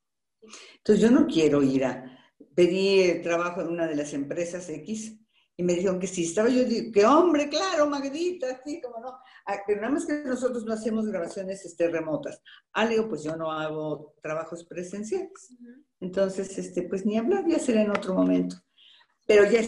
Entonces 0.78 1.04
yo 1.04 1.12
no 1.12 1.28
quiero 1.28 1.62
ir 1.62 1.86
a 1.86 2.18
pedir 2.60 3.22
trabajo 3.22 3.62
en 3.62 3.69
una 3.69 3.88
de 3.88 3.95
las 3.95 4.12
empresas 4.12 4.69
X 4.69 5.17
y 5.56 5.63
me 5.63 5.76
dijeron 5.76 5.98
que 5.98 6.08
sí, 6.08 6.26
estaba 6.26 6.50
yo, 6.50 6.63
que 6.93 7.06
hombre, 7.06 7.48
claro, 7.48 7.88
Magdita, 7.88 8.62
sí, 8.65 8.82
como 8.82 9.00
no. 9.00 9.17
Ah, 9.45 9.62
pero 9.65 9.80
nada 9.80 9.93
más 9.93 10.06
que 10.06 10.15
nosotros 10.26 10.65
no 10.65 10.74
hacemos 10.74 11.08
grabaciones 11.08 11.63
este, 11.63 11.88
remotas. 11.88 12.41
Ah, 12.74 12.86
digo, 12.86 13.08
pues 13.08 13.24
yo 13.24 13.38
no 13.38 13.50
hago 13.50 14.13
trabajos 14.22 14.65
presenciales. 14.65 15.54
Entonces, 16.02 16.58
este, 16.58 16.82
pues 16.82 17.06
ni 17.06 17.17
hablar, 17.17 17.45
ya 17.48 17.60
será 17.60 17.82
en 17.82 17.91
otro 17.91 18.13
momento. 18.13 18.58
Pero 19.26 19.50
ya 19.50 19.62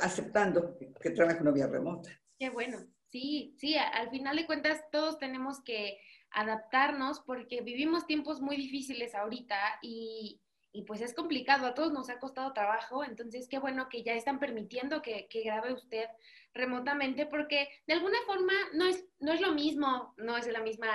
aceptando 0.00 0.76
que 1.00 1.10
trabajo 1.10 1.44
no 1.44 1.52
vía 1.52 1.68
remota. 1.68 2.10
Qué 2.36 2.50
bueno. 2.50 2.78
Sí, 3.10 3.54
sí, 3.58 3.76
al 3.76 4.10
final 4.10 4.36
de 4.36 4.46
cuentas 4.46 4.82
todos 4.90 5.20
tenemos 5.20 5.62
que 5.62 6.00
adaptarnos 6.32 7.20
porque 7.20 7.60
vivimos 7.60 8.06
tiempos 8.06 8.40
muy 8.40 8.56
difíciles 8.56 9.14
ahorita 9.14 9.56
y, 9.82 10.40
y 10.76 10.82
pues 10.82 11.00
es 11.00 11.14
complicado, 11.14 11.66
a 11.66 11.72
todos 11.72 11.90
nos 11.90 12.10
ha 12.10 12.18
costado 12.18 12.52
trabajo, 12.52 13.02
entonces 13.02 13.48
qué 13.48 13.58
bueno 13.58 13.88
que 13.88 14.02
ya 14.02 14.12
están 14.12 14.38
permitiendo 14.38 15.00
que, 15.00 15.26
grabe 15.42 15.72
usted 15.72 16.04
remotamente, 16.52 17.24
porque 17.24 17.70
de 17.86 17.94
alguna 17.94 18.18
forma 18.26 18.52
no 18.74 18.84
es, 18.84 19.02
no 19.18 19.32
es 19.32 19.40
lo 19.40 19.52
mismo, 19.52 20.12
no 20.18 20.36
es 20.36 20.46
la 20.48 20.60
misma, 20.60 20.90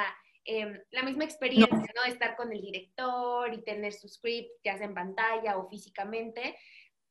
em, 0.45 0.79
la 0.91 1.01
misma 1.01 1.23
experiencia, 1.23 1.91
no. 1.95 2.03
Estar 2.03 2.35
con 2.35 2.53
el 2.53 2.61
director 2.61 3.51
y 3.51 3.63
tener 3.63 3.91
su 3.91 4.07
script, 4.07 4.51
ya 4.63 4.77
sea 4.77 4.85
en 4.85 4.93
pantalla 4.93 5.57
o 5.57 5.67
físicamente, 5.67 6.55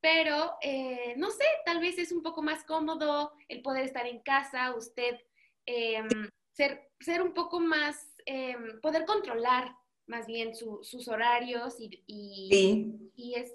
pero 0.01 0.53
eh, 0.63 1.15
no 1.17 1.31
sé, 1.31 1.45
tal 1.65 1.81
vez 1.81 1.99
es 1.99 2.13
un 2.13 2.23
poco 2.23 2.41
más 2.41 2.63
cómodo 2.63 3.33
el 3.49 3.63
poder 3.63 3.85
estar 3.85 4.07
en 4.07 4.23
casa, 4.23 4.77
usted 4.77 5.19
em, 5.67 6.09
ser, 6.53 6.89
ser 7.01 7.21
un 7.21 7.35
poco 7.35 7.59
más, 7.59 8.15
em, 8.27 8.81
poder 8.81 9.05
controlar 9.07 9.75
más 10.11 10.27
bien 10.27 10.55
sus 10.55 11.09
horarios 11.09 11.77
y, 11.79 12.03
y, 12.07 13.35
es, 13.35 13.53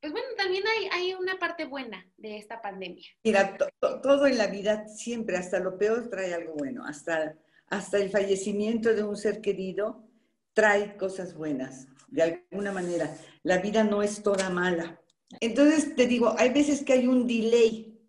pues 0.00 0.12
bueno, 0.12 0.28
también 0.36 0.62
hay, 0.66 0.88
hay, 0.92 1.14
una 1.14 1.38
parte 1.38 1.66
buena 1.66 2.06
de 2.16 2.38
esta 2.38 2.62
pandemia. 2.62 3.08
Mira, 3.24 3.58
todo 3.80 4.26
en 4.26 4.38
la 4.38 4.46
vida 4.46 4.86
siempre, 4.86 5.36
hasta 5.36 5.58
lo 5.58 5.76
peor, 5.76 6.08
trae 6.08 6.32
algo 6.32 6.54
bueno, 6.54 6.84
hasta, 6.86 7.36
hasta 7.66 7.98
el 7.98 8.10
fallecimiento 8.10 8.94
de 8.94 9.02
un 9.02 9.16
ser 9.16 9.40
querido 9.40 10.08
trae 10.54 10.96
cosas 10.96 11.34
buenas, 11.34 11.88
de 12.08 12.22
alguna 12.22 12.72
manera. 12.72 13.14
La 13.42 13.58
vida 13.58 13.84
no 13.84 14.02
es 14.02 14.22
toda 14.22 14.50
mala. 14.50 15.00
Entonces, 15.40 15.94
te 15.94 16.06
digo, 16.06 16.34
hay 16.38 16.50
veces 16.50 16.84
que 16.84 16.94
hay 16.94 17.06
un 17.06 17.26
delay 17.26 18.00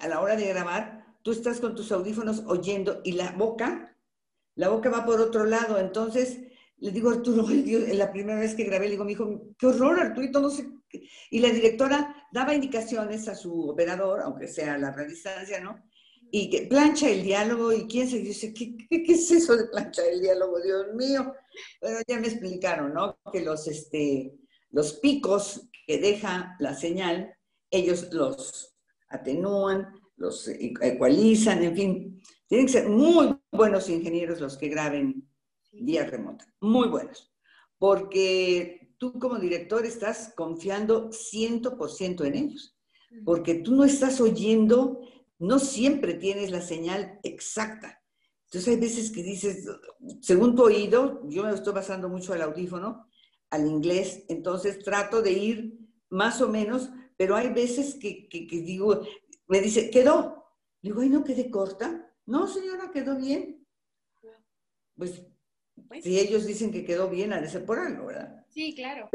a 0.00 0.08
la 0.08 0.20
hora 0.20 0.36
de 0.36 0.46
grabar, 0.46 1.16
tú 1.22 1.32
estás 1.32 1.60
con 1.60 1.74
tus 1.74 1.90
audífonos 1.90 2.44
oyendo 2.46 3.00
y 3.02 3.12
la 3.12 3.32
boca, 3.32 3.96
la 4.54 4.68
boca 4.68 4.90
va 4.90 5.04
por 5.04 5.20
otro 5.20 5.44
lado, 5.44 5.78
entonces 5.78 6.49
le 6.80 6.90
digo 6.90 7.10
Arturo, 7.10 7.46
la 7.94 8.12
primera 8.12 8.38
vez 8.38 8.54
que 8.54 8.64
grabé, 8.64 8.86
le 8.86 8.92
digo, 8.92 9.04
mi 9.04 9.12
hijo, 9.12 9.54
qué 9.58 9.66
horror, 9.66 10.00
Arturito, 10.00 10.40
no 10.40 10.50
sé. 10.50 10.66
Y 11.30 11.38
la 11.38 11.50
directora 11.50 12.26
daba 12.32 12.54
indicaciones 12.54 13.28
a 13.28 13.34
su 13.34 13.68
operador, 13.68 14.20
aunque 14.22 14.48
sea 14.48 14.74
a 14.74 14.78
la 14.78 14.90
distancia, 15.04 15.60
¿no? 15.60 15.82
Y 16.32 16.48
que 16.48 16.62
plancha 16.62 17.08
el 17.08 17.22
diálogo, 17.22 17.72
y 17.72 17.86
quién 17.86 18.08
se 18.08 18.18
dice, 18.18 18.52
¿qué, 18.54 18.76
qué, 18.88 19.04
es 19.06 19.30
eso 19.30 19.56
de 19.56 19.66
plancha 19.66 20.02
el 20.06 20.20
diálogo? 20.20 20.60
Dios 20.60 20.86
mío. 20.94 21.34
Bueno, 21.80 21.98
ya 22.06 22.18
me 22.18 22.28
explicaron, 22.28 22.94
¿no? 22.94 23.18
Que 23.32 23.40
los, 23.40 23.66
este, 23.68 24.32
los 24.70 24.94
picos 24.94 25.68
que 25.86 25.98
deja 25.98 26.56
la 26.60 26.74
señal, 26.74 27.34
ellos 27.70 28.08
los 28.12 28.74
atenúan, 29.08 29.92
los 30.16 30.48
ecualizan, 30.48 31.62
en 31.62 31.76
fin. 31.76 32.22
Tienen 32.48 32.66
que 32.66 32.72
ser 32.72 32.88
muy 32.88 33.36
buenos 33.50 33.88
ingenieros 33.88 34.40
los 34.40 34.56
que 34.56 34.68
graben 34.68 35.29
vía 35.72 36.04
remota. 36.04 36.46
Muy 36.60 36.88
buenos. 36.88 37.32
Porque 37.78 38.94
tú 38.98 39.18
como 39.18 39.38
director 39.38 39.84
estás 39.86 40.32
confiando 40.36 41.10
100% 41.10 42.24
en 42.24 42.34
ellos. 42.34 42.76
Porque 43.24 43.54
tú 43.54 43.74
no 43.74 43.84
estás 43.84 44.20
oyendo, 44.20 45.00
no 45.38 45.58
siempre 45.58 46.14
tienes 46.14 46.50
la 46.52 46.60
señal 46.60 47.18
exacta. 47.24 48.00
Entonces 48.44 48.68
hay 48.68 48.80
veces 48.80 49.10
que 49.10 49.22
dices, 49.22 49.66
según 50.20 50.54
tu 50.54 50.64
oído, 50.64 51.22
yo 51.28 51.42
me 51.44 51.52
estoy 51.52 51.72
basando 51.72 52.08
mucho 52.08 52.32
al 52.32 52.42
audífono, 52.42 53.08
al 53.50 53.66
inglés, 53.66 54.24
entonces 54.28 54.78
trato 54.84 55.22
de 55.22 55.32
ir 55.32 55.78
más 56.08 56.40
o 56.40 56.48
menos, 56.48 56.90
pero 57.16 57.36
hay 57.36 57.52
veces 57.52 57.94
que, 57.94 58.28
que, 58.28 58.46
que 58.46 58.60
digo, 58.60 59.02
me 59.48 59.60
dice, 59.60 59.90
quedó. 59.90 60.44
Digo, 60.82 61.00
ay, 61.00 61.08
no 61.08 61.24
quedé 61.24 61.50
corta. 61.50 62.12
No, 62.26 62.46
señora, 62.46 62.90
quedó 62.92 63.16
bien. 63.16 63.66
Pues 64.96 65.24
pues 65.88 66.04
si 66.04 66.18
ellos 66.18 66.46
dicen 66.46 66.70
que 66.72 66.84
quedó 66.84 67.08
bien, 67.08 67.32
ha 67.32 67.40
de 67.40 67.48
ser 67.48 67.64
por 67.64 67.78
algo, 67.78 68.06
¿verdad? 68.06 68.44
Sí, 68.48 68.74
claro. 68.74 69.08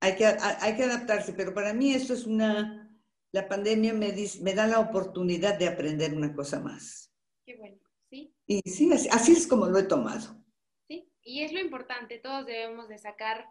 hay, 0.00 0.16
que, 0.16 0.26
hay 0.26 0.76
que 0.76 0.84
adaptarse, 0.84 1.32
pero 1.32 1.54
para 1.54 1.72
mí 1.74 1.94
esto 1.94 2.14
es 2.14 2.26
una, 2.26 2.90
la 3.32 3.48
pandemia 3.48 3.92
me, 3.92 4.14
me 4.42 4.54
da 4.54 4.66
la 4.66 4.80
oportunidad 4.80 5.58
de 5.58 5.68
aprender 5.68 6.14
una 6.14 6.34
cosa 6.34 6.60
más. 6.60 7.12
Qué 7.44 7.56
bueno, 7.56 7.78
sí. 8.08 8.34
Y 8.46 8.60
sí, 8.68 8.90
así, 8.92 9.32
es 9.32 9.46
como 9.46 9.66
lo 9.66 9.78
he 9.78 9.84
tomado. 9.84 10.42
Sí, 10.88 11.10
y 11.22 11.42
es 11.42 11.52
lo 11.52 11.60
importante, 11.60 12.18
todos 12.18 12.46
debemos 12.46 12.88
de 12.88 12.98
sacar 12.98 13.46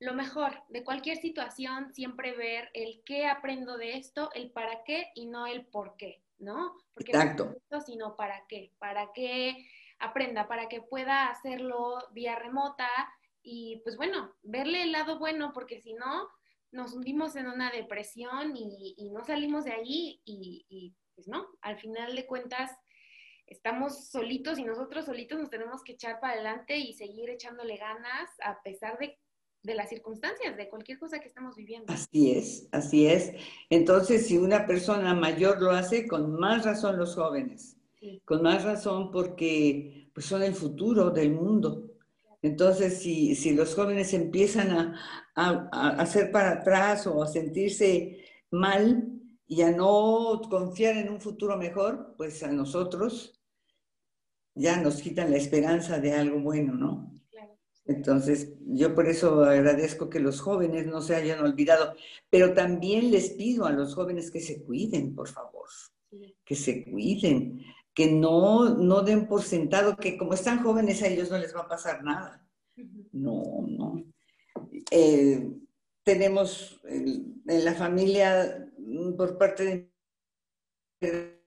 lo 0.00 0.14
mejor 0.14 0.52
de 0.68 0.84
cualquier 0.84 1.16
situación, 1.16 1.92
siempre 1.94 2.36
ver 2.36 2.70
el 2.74 3.02
qué 3.04 3.26
aprendo 3.26 3.76
de 3.76 3.96
esto, 3.96 4.30
el 4.34 4.50
para 4.50 4.84
qué 4.84 5.08
y 5.14 5.26
no 5.26 5.46
el 5.46 5.66
por 5.66 5.96
qué, 5.96 6.22
¿no? 6.38 6.74
Porque 6.92 7.12
Exacto. 7.12 7.46
No 7.46 7.52
esto, 7.52 7.80
sino 7.80 8.16
para 8.16 8.46
qué, 8.48 8.72
para 8.78 9.10
qué 9.14 9.66
aprenda, 9.98 10.48
para 10.48 10.68
que 10.68 10.82
pueda 10.82 11.28
hacerlo 11.28 11.98
vía 12.12 12.36
remota 12.36 12.88
y 13.42 13.80
pues 13.84 13.96
bueno, 13.96 14.34
verle 14.42 14.82
el 14.82 14.92
lado 14.92 15.18
bueno, 15.18 15.52
porque 15.52 15.80
si 15.80 15.92
no, 15.92 16.28
nos 16.72 16.94
hundimos 16.94 17.36
en 17.36 17.46
una 17.46 17.70
depresión 17.70 18.56
y, 18.56 19.10
no 19.12 19.24
salimos 19.24 19.64
de 19.64 19.72
ahí 19.72 20.20
y, 20.24 20.94
pues 21.14 21.28
no, 21.28 21.46
al 21.60 21.78
final 21.78 22.16
de 22.16 22.26
cuentas 22.26 22.70
estamos 23.46 24.08
solitos 24.08 24.58
y 24.58 24.64
nosotros 24.64 25.04
solitos 25.04 25.38
nos 25.38 25.50
tenemos 25.50 25.84
que 25.84 25.92
echar 25.92 26.18
para 26.20 26.32
adelante 26.32 26.76
y 26.78 26.94
seguir 26.94 27.30
echándole 27.30 27.76
ganas 27.76 28.30
a 28.42 28.60
pesar 28.62 28.98
de, 28.98 29.18
de 29.62 29.74
las 29.74 29.90
circunstancias, 29.90 30.56
de 30.56 30.68
cualquier 30.68 30.98
cosa 30.98 31.20
que 31.20 31.28
estamos 31.28 31.54
viviendo. 31.54 31.92
Así 31.92 32.32
es, 32.32 32.68
así 32.72 33.06
es. 33.06 33.34
Entonces, 33.70 34.26
si 34.26 34.38
una 34.38 34.66
persona 34.66 35.14
mayor 35.14 35.60
lo 35.60 35.70
hace, 35.70 36.08
con 36.08 36.32
más 36.32 36.64
razón 36.64 36.98
los 36.98 37.14
jóvenes. 37.14 37.73
Con 38.24 38.42
más 38.42 38.64
razón 38.64 39.10
porque 39.10 40.10
pues, 40.12 40.26
son 40.26 40.42
el 40.42 40.54
futuro 40.54 41.10
del 41.10 41.32
mundo. 41.32 41.90
Entonces, 42.42 42.98
si, 42.98 43.34
si 43.34 43.54
los 43.54 43.74
jóvenes 43.74 44.12
empiezan 44.12 44.70
a, 44.70 45.00
a, 45.34 45.88
hacer 46.00 46.30
para 46.30 46.52
atrás 46.52 47.06
o 47.06 47.22
a 47.22 47.26
sentirse 47.26 48.18
mal 48.50 49.08
y 49.46 49.62
a 49.62 49.70
no 49.70 50.40
confiar 50.50 50.96
en 50.96 51.10
un 51.10 51.20
futuro 51.20 51.56
mejor, 51.56 52.14
pues 52.16 52.42
a 52.42 52.52
nosotros 52.52 53.40
ya 54.54 54.80
nos 54.80 55.00
quitan 55.02 55.30
la 55.30 55.36
esperanza 55.36 55.98
de 55.98 56.12
algo 56.12 56.40
bueno, 56.40 56.74
¿no? 56.74 57.14
Entonces, 57.86 58.54
yo 58.66 58.94
por 58.94 59.08
eso 59.08 59.44
agradezco 59.44 60.08
que 60.08 60.20
los 60.20 60.40
jóvenes 60.40 60.86
no 60.86 61.02
se 61.02 61.14
hayan 61.16 61.40
olvidado, 61.40 61.94
pero 62.30 62.54
también 62.54 63.10
les 63.10 63.30
pido 63.30 63.66
a 63.66 63.72
los 63.72 63.94
jóvenes 63.94 64.30
que 64.30 64.40
se 64.40 64.62
cuiden, 64.62 65.14
por 65.14 65.28
favor, 65.28 65.68
que 66.44 66.54
se 66.54 66.84
cuiden, 66.90 67.62
que 67.94 68.10
no, 68.10 68.70
no 68.70 69.02
den 69.02 69.26
por 69.26 69.42
sentado 69.42 69.96
que 69.96 70.18
como 70.18 70.34
están 70.34 70.62
jóvenes 70.62 71.02
a 71.02 71.06
ellos 71.06 71.30
no 71.30 71.38
les 71.38 71.54
va 71.54 71.60
a 71.60 71.68
pasar 71.68 72.02
nada. 72.02 72.44
No, 73.12 73.64
no. 73.68 74.04
Eh, 74.90 75.48
tenemos 76.02 76.80
en 76.84 77.64
la 77.64 77.74
familia 77.74 78.68
mm, 78.78 79.14
por 79.14 79.38
parte 79.38 79.92
de 81.00 81.40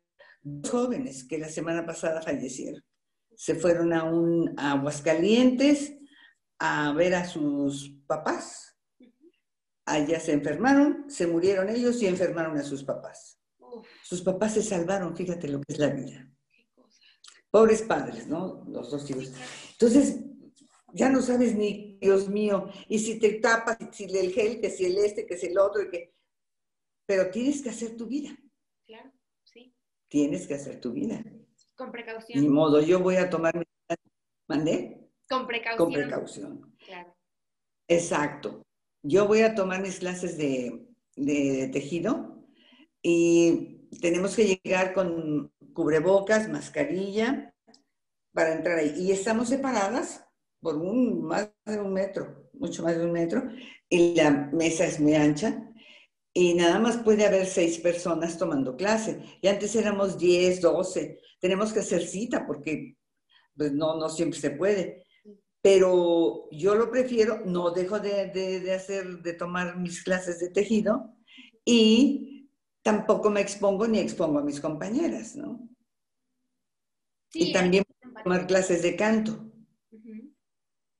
jóvenes 0.70 1.26
que 1.26 1.38
la 1.38 1.50
semana 1.50 1.86
pasada 1.86 2.22
fallecieron. 2.22 2.82
Se 3.36 3.54
fueron 3.54 3.92
a, 3.92 4.06
un, 4.06 4.54
a 4.58 4.72
Aguascalientes 4.72 5.96
a 6.60 6.94
ver 6.94 7.14
a 7.14 7.26
sus 7.26 7.94
papás. 8.08 8.78
Allá 9.86 10.20
se 10.20 10.32
enfermaron, 10.32 11.06
se 11.10 11.28
murieron 11.28 11.70
ellos 11.70 12.02
y 12.02 12.08
enfermaron 12.08 12.58
a 12.58 12.64
sus 12.64 12.84
papás. 12.84 13.40
Sus 14.02 14.22
papás 14.22 14.54
se 14.54 14.64
salvaron, 14.64 15.16
fíjate 15.16 15.50
lo 15.50 15.62
que 15.62 15.74
es 15.74 15.80
la 15.80 15.90
vida 15.90 16.28
pobres 17.52 17.82
padres, 17.82 18.28
¿no? 18.28 18.64
Los 18.68 18.92
dos 18.92 19.10
hijos. 19.10 19.34
Entonces, 19.72 20.20
ya 20.94 21.10
no 21.10 21.22
sabes 21.22 21.56
ni, 21.56 21.98
Dios 22.00 22.30
mío, 22.30 22.70
y 22.88 23.00
si 23.00 23.20
te 23.20 23.34
tapas, 23.34 23.78
si 23.92 24.06
el 24.06 24.32
gel, 24.32 24.60
que 24.62 24.70
si 24.70 24.86
el 24.86 24.98
este, 24.98 25.26
que 25.26 25.38
si 25.38 25.48
el 25.48 25.58
otro, 25.58 25.90
que... 25.90 26.14
pero 27.06 27.30
tienes 27.30 27.62
que 27.62 27.70
hacer 27.70 27.96
tu 27.98 28.08
vida. 28.08 28.38
Claro, 28.86 29.12
sí. 29.44 29.74
Tienes 30.08 30.48
que 30.48 30.56
hacer 30.56 30.80
tu 30.80 30.92
vida. 30.92 31.24
Con 31.76 31.92
precaución. 31.92 32.42
Ni 32.42 32.50
modo, 32.50 32.82
yo 32.82 33.00
voy 33.00 33.18
a 33.18 33.30
tomar 33.30 33.56
mi... 33.58 33.64
¿Mandé? 34.48 35.10
Con 35.30 35.46
precaución. 35.46 35.78
Con 35.78 35.94
precaución. 35.94 36.76
Claro. 36.86 37.16
Exacto. 37.88 38.64
Yo 39.04 39.28
voy 39.28 39.42
a 39.42 39.56
tomar 39.56 39.82
mis 39.82 40.00
clases 40.00 40.38
de, 40.38 40.88
de 41.16 41.70
tejido 41.72 42.44
y 43.02 43.77
tenemos 44.02 44.36
que 44.36 44.60
llegar 44.64 44.94
con 44.94 45.52
cubrebocas, 45.74 46.50
mascarilla, 46.50 47.54
para 48.34 48.54
entrar 48.54 48.80
ahí. 48.80 48.94
Y 48.98 49.12
estamos 49.12 49.50
separadas 49.50 50.24
por 50.60 50.76
un, 50.76 51.24
más 51.24 51.52
de 51.66 51.80
un 51.80 51.94
metro, 51.94 52.50
mucho 52.54 52.84
más 52.84 52.98
de 52.98 53.06
un 53.06 53.12
metro, 53.12 53.44
y 53.90 54.16
la 54.16 54.32
mesa 54.32 54.86
es 54.86 55.00
muy 55.00 55.16
ancha, 55.16 55.64
y 56.34 56.54
nada 56.54 56.78
más 56.80 56.98
puede 56.98 57.26
haber 57.26 57.48
seis 57.48 57.80
personas 57.80 58.38
tomando 58.38 58.76
clase. 58.76 59.24
Y 59.42 59.48
antes 59.48 59.76
éramos 59.76 60.20
10, 60.20 60.62
12. 60.62 61.20
Tenemos 61.40 61.74
que 61.74 61.80
hacer 61.80 62.06
cita 62.06 62.46
porque 62.46 62.96
pues, 63.56 63.74
no, 63.74 63.98
no 63.98 64.08
siempre 64.08 64.40
se 64.40 64.52
puede. 64.52 65.04
Pero 65.64 66.48
yo 66.52 66.76
lo 66.76 66.92
prefiero, 66.92 67.42
no 67.46 67.72
dejo 67.72 68.00
de, 68.00 68.28
de 68.30 68.72
hacer, 68.72 69.24
de 69.24 69.34
tomar 69.34 69.80
mis 69.80 70.04
clases 70.04 70.40
de 70.40 70.52
tejido 70.52 71.12
y 71.66 72.37
tampoco 72.88 73.30
me 73.30 73.42
expongo 73.42 73.86
ni 73.86 74.00
expongo 74.00 74.40
a 74.40 74.44
mis 74.44 74.62
compañeras, 74.62 75.36
¿no? 75.36 75.68
y 77.34 77.52
también 77.52 77.84
tomar 78.24 78.48
clases 78.48 78.82
de 78.82 78.96
canto. 78.96 79.52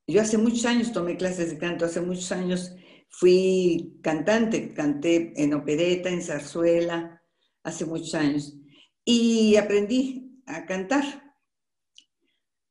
Yo 0.06 0.22
hace 0.22 0.38
muchos 0.38 0.66
años 0.66 0.92
tomé 0.92 1.16
clases 1.16 1.50
de 1.50 1.58
canto, 1.58 1.86
hace 1.86 2.02
muchos 2.02 2.30
años 2.34 2.76
fui 3.08 4.00
cantante, 4.02 4.74
canté 4.74 5.32
en 5.42 5.54
opereta, 5.54 6.10
en 6.10 6.22
zarzuela, 6.22 7.22
hace 7.64 7.86
muchos 7.86 8.14
años, 8.16 8.58
y 9.06 9.56
aprendí 9.56 10.42
a 10.46 10.66
cantar. 10.66 11.04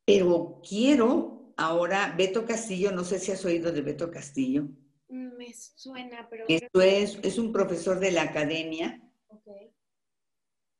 Pero 0.05 0.61
quiero 0.67 1.53
ahora, 1.57 2.13
Beto 2.15 2.45
Castillo, 2.45 2.91
no 2.91 3.03
sé 3.03 3.17
si 3.17 3.31
has 3.31 3.43
oído 3.45 3.71
de 3.71 3.81
Beto 3.81 4.11
Castillo. 4.11 4.67
Me 5.09 5.51
suena, 5.53 6.27
pero... 6.29 6.45
Esto 6.47 6.81
es, 6.81 7.19
es 7.23 7.39
un 7.39 7.51
profesor 7.51 7.99
de 7.99 8.11
la 8.11 8.23
academia 8.23 9.01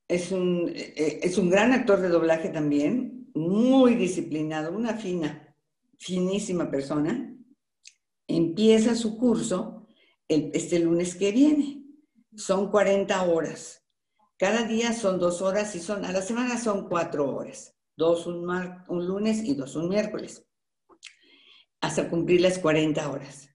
es 0.07 0.31
un, 0.31 0.71
eh, 0.73 1.19
es 1.23 1.37
un 1.37 1.49
gran 1.49 1.73
actor 1.73 1.99
de 1.99 2.09
doblaje 2.09 2.49
también, 2.49 3.29
muy 3.33 3.95
disciplinado, 3.95 4.71
una 4.71 4.95
fina, 4.95 5.55
finísima 5.97 6.71
persona. 6.71 7.35
Empieza 8.27 8.95
su 8.95 9.17
curso 9.17 9.87
este 10.27 10.79
lunes 10.79 11.15
que 11.15 11.31
viene. 11.31 11.83
Son 12.35 12.69
40 12.71 13.23
horas. 13.23 13.83
Cada 14.37 14.63
día 14.63 14.93
son 14.93 15.19
dos 15.19 15.41
horas 15.41 15.75
y 15.75 15.79
son, 15.79 16.05
a 16.05 16.11
la 16.11 16.21
semana 16.21 16.57
son 16.57 16.87
cuatro 16.87 17.35
horas. 17.35 17.75
Dos 17.95 18.27
un, 18.27 18.47
un 18.89 19.07
lunes 19.07 19.43
y 19.43 19.55
dos 19.55 19.75
un 19.75 19.89
miércoles. 19.89 20.45
Hasta 21.81 22.09
cumplir 22.09 22.41
las 22.41 22.59
40 22.59 23.09
horas. 23.09 23.49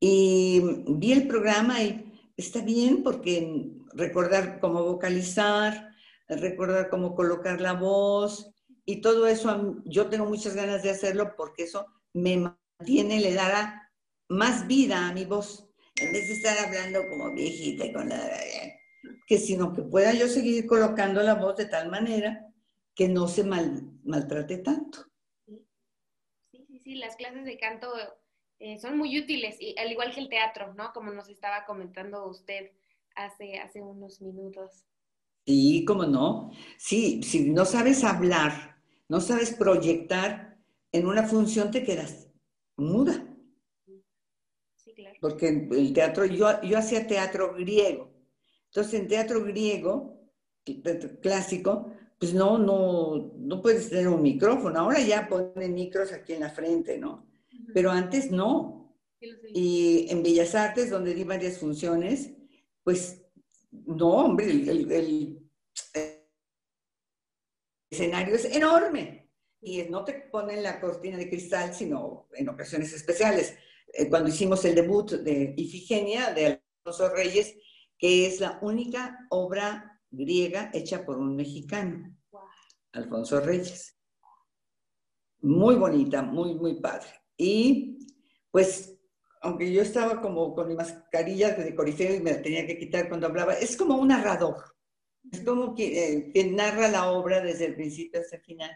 Y 0.00 0.60
vi 0.88 1.12
el 1.12 1.26
programa 1.26 1.82
y 1.82 2.12
está 2.36 2.60
bien 2.60 3.02
porque 3.02 3.72
recordar 3.96 4.60
cómo 4.60 4.84
vocalizar, 4.84 5.90
recordar 6.28 6.88
cómo 6.90 7.14
colocar 7.14 7.60
la 7.60 7.72
voz 7.72 8.52
y 8.84 9.00
todo 9.00 9.26
eso, 9.26 9.82
yo 9.84 10.08
tengo 10.08 10.26
muchas 10.26 10.54
ganas 10.54 10.82
de 10.82 10.90
hacerlo 10.90 11.34
porque 11.36 11.64
eso 11.64 11.86
me 12.12 12.36
mantiene, 12.36 13.20
le 13.20 13.34
dará 13.34 13.90
más 14.28 14.66
vida 14.66 15.08
a 15.08 15.12
mi 15.12 15.24
voz, 15.24 15.68
en 15.96 16.12
vez 16.12 16.28
de 16.28 16.34
estar 16.34 16.58
hablando 16.58 17.00
como 17.08 17.32
viejita 17.34 17.92
con 17.92 18.08
la... 18.08 18.20
que 19.26 19.38
sino 19.38 19.72
que 19.72 19.82
pueda 19.82 20.12
yo 20.12 20.28
seguir 20.28 20.66
colocando 20.66 21.22
la 21.22 21.34
voz 21.34 21.56
de 21.56 21.66
tal 21.66 21.90
manera 21.90 22.46
que 22.94 23.08
no 23.08 23.28
se 23.28 23.44
maltrate 23.44 24.58
tanto. 24.58 25.04
Sí, 26.50 26.64
sí, 26.66 26.78
sí, 26.78 26.94
las 26.94 27.16
clases 27.16 27.44
de 27.44 27.58
canto 27.58 27.88
eh, 28.58 28.78
son 28.78 28.96
muy 28.96 29.18
útiles, 29.18 29.56
y, 29.60 29.78
al 29.78 29.90
igual 29.90 30.14
que 30.14 30.20
el 30.20 30.28
teatro, 30.28 30.74
¿no? 30.74 30.92
Como 30.92 31.12
nos 31.12 31.28
estaba 31.28 31.66
comentando 31.66 32.26
usted 32.26 32.70
hace, 33.16 33.58
hace 33.58 33.82
unos 33.82 34.20
minutos. 34.20 34.84
Sí, 35.44 35.84
cómo 35.86 36.04
no. 36.04 36.50
Sí, 36.78 37.22
si 37.22 37.50
no 37.50 37.64
sabes 37.64 38.04
hablar, 38.04 38.76
no 39.08 39.20
sabes 39.20 39.54
proyectar 39.54 40.58
en 40.92 41.06
una 41.06 41.24
función, 41.24 41.70
te 41.70 41.84
quedas 41.84 42.28
muda. 42.76 43.26
Sí, 44.76 44.92
claro. 44.94 45.16
Porque 45.20 45.48
el 45.48 45.92
teatro, 45.92 46.24
yo, 46.26 46.60
yo 46.62 46.78
hacía 46.78 47.06
teatro 47.06 47.54
griego. 47.54 48.10
Entonces, 48.66 49.00
en 49.00 49.08
teatro 49.08 49.42
griego, 49.44 50.20
clásico, 51.22 51.92
pues 52.18 52.34
no, 52.34 52.58
no, 52.58 53.32
no 53.36 53.62
puedes 53.62 53.90
tener 53.90 54.08
un 54.08 54.22
micrófono. 54.22 54.80
Ahora 54.80 55.00
ya 55.00 55.28
ponen 55.28 55.74
micros 55.74 56.12
aquí 56.12 56.32
en 56.32 56.40
la 56.40 56.50
frente, 56.50 56.98
¿no? 56.98 57.26
Pero 57.72 57.90
antes 57.90 58.30
no. 58.30 58.94
Y 59.20 60.06
en 60.10 60.22
Bellas 60.22 60.54
Artes, 60.54 60.90
donde 60.90 61.14
di 61.14 61.24
varias 61.24 61.58
funciones, 61.58 62.35
pues 62.86 63.20
no, 63.72 64.10
hombre, 64.10 64.48
el, 64.48 65.50
escenario 67.90 68.36
es 68.36 68.44
enorme 68.44 69.28
y 69.60 69.82
no 69.90 70.04
te 70.04 70.12
ponen 70.30 70.62
la 70.62 70.80
cortina 70.80 71.16
de 71.16 71.28
cristal, 71.28 71.74
sino 71.74 72.28
en 72.34 72.48
ocasiones 72.48 72.92
especiales. 72.92 73.58
Eh, 73.92 74.08
cuando 74.08 74.28
hicimos 74.28 74.64
el 74.64 74.76
debut 74.76 75.10
de 75.14 75.52
Ifigenia 75.56 76.32
de 76.32 76.62
Alfonso 76.84 77.12
Reyes, 77.12 77.56
que 77.98 78.28
es 78.28 78.38
la 78.38 78.60
única 78.62 79.18
obra 79.30 80.00
griega 80.08 80.70
hecha 80.72 81.04
por 81.04 81.18
un 81.18 81.34
mexicano, 81.34 82.16
Alfonso 82.92 83.40
Reyes. 83.40 83.98
Muy 85.40 85.74
bonita, 85.74 86.22
muy, 86.22 86.54
muy 86.54 86.80
padre. 86.80 87.08
Y 87.36 87.98
pues 88.52 88.95
aunque 89.46 89.72
yo 89.72 89.82
estaba 89.82 90.20
como 90.20 90.54
con 90.54 90.68
mi 90.68 90.74
mascarilla 90.74 91.52
de 91.52 91.74
corifeo 91.74 92.14
y 92.14 92.20
me 92.20 92.32
la 92.32 92.42
tenía 92.42 92.66
que 92.66 92.78
quitar 92.78 93.08
cuando 93.08 93.26
hablaba, 93.26 93.54
es 93.54 93.76
como 93.76 93.96
un 93.96 94.08
narrador. 94.08 94.56
Es 95.30 95.40
como 95.40 95.74
eh, 95.78 96.50
narra 96.52 96.88
la 96.88 97.10
obra 97.10 97.40
desde 97.40 97.66
el 97.66 97.74
principio 97.74 98.20
hasta 98.20 98.36
el 98.36 98.42
final. 98.42 98.70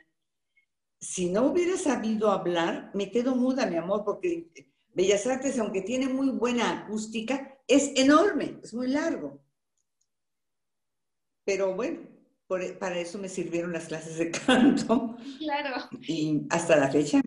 Si 0.99 1.31
no 1.31 1.47
hubiera 1.47 1.77
sabido 1.77 2.31
hablar, 2.31 2.91
me 2.95 3.11
quedo 3.11 3.35
muda, 3.35 3.67
mi 3.67 3.77
amor, 3.77 4.05
porque 4.05 4.51
Bellas 4.95 5.27
Artes, 5.27 5.59
aunque 5.59 5.83
tiene 5.83 6.09
muy 6.09 6.31
buena 6.31 6.81
acústica, 6.81 7.59
es 7.67 7.93
enorme, 7.97 8.59
es 8.63 8.75
muy 8.75 8.89
largo. 8.89 9.41
Pero 11.45 11.75
bueno, 11.75 12.01
para 12.79 12.99
eso 12.99 13.19
me 13.19 13.29
sirvieron 13.29 13.73
las 13.73 13.87
clases 13.87 14.19
de 14.19 14.31
canto. 14.47 15.17
Claro. 15.39 15.89
Y 16.03 16.47
hasta 16.51 16.77
la 16.77 16.91
fecha. 16.91 17.21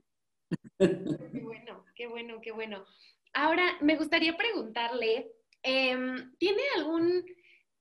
Qué 0.77 1.41
bueno, 1.41 1.85
qué 1.95 2.07
bueno, 2.07 2.41
qué 2.41 2.51
bueno. 2.51 2.85
Ahora, 3.33 3.77
me 3.81 3.95
gustaría 3.95 4.37
preguntarle, 4.37 5.31
em, 5.63 6.35
¿tiene 6.37 6.61
algún, 6.75 7.25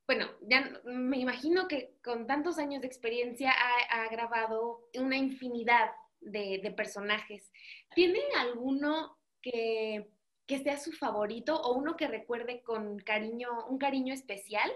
bueno, 0.07 0.31
ya 0.49 0.81
me 0.85 1.19
imagino 1.19 1.69
que 1.69 1.95
con 2.03 2.27
tantos 2.27 2.59
años 2.59 2.81
de 2.81 2.87
experiencia 2.87 3.53
ha, 3.91 4.09
grabado 4.09 4.89
una 4.95 5.17
infinidad 5.17 5.91
de, 6.21 6.73
personajes. 6.77 7.53
¿Tiene 7.95 8.21
alguno 8.39 9.19
que, 9.43 10.11
que 10.47 10.59
sea 10.59 10.79
su 10.79 10.93
favorito 10.93 11.61
o 11.61 11.75
uno 11.75 11.97
que 11.97 12.09
recuerde 12.09 12.63
con 12.63 12.99
cariño, 12.99 13.67
un 13.69 13.79
cariño 13.79 14.15
especial? 14.15 14.71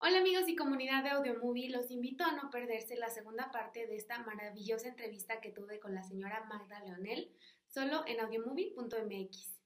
Hola 0.00 0.18
amigos 0.18 0.48
y 0.48 0.56
comunidad 0.56 1.02
de 1.02 1.10
Audio 1.10 1.38
Movie, 1.38 1.70
los 1.70 1.90
invito 1.90 2.24
a 2.24 2.32
no 2.32 2.50
perderse 2.50 2.96
la 2.96 3.10
segunda 3.10 3.50
parte 3.50 3.86
de 3.86 3.96
esta 3.96 4.18
maravillosa 4.20 4.88
entrevista 4.88 5.40
que 5.40 5.50
tuve 5.50 5.78
con 5.78 5.94
la 5.94 6.02
señora 6.02 6.44
Magda 6.44 6.80
Leonel, 6.80 7.30
solo 7.66 8.02
en 8.06 8.20
audiomovie.mx. 8.20 9.59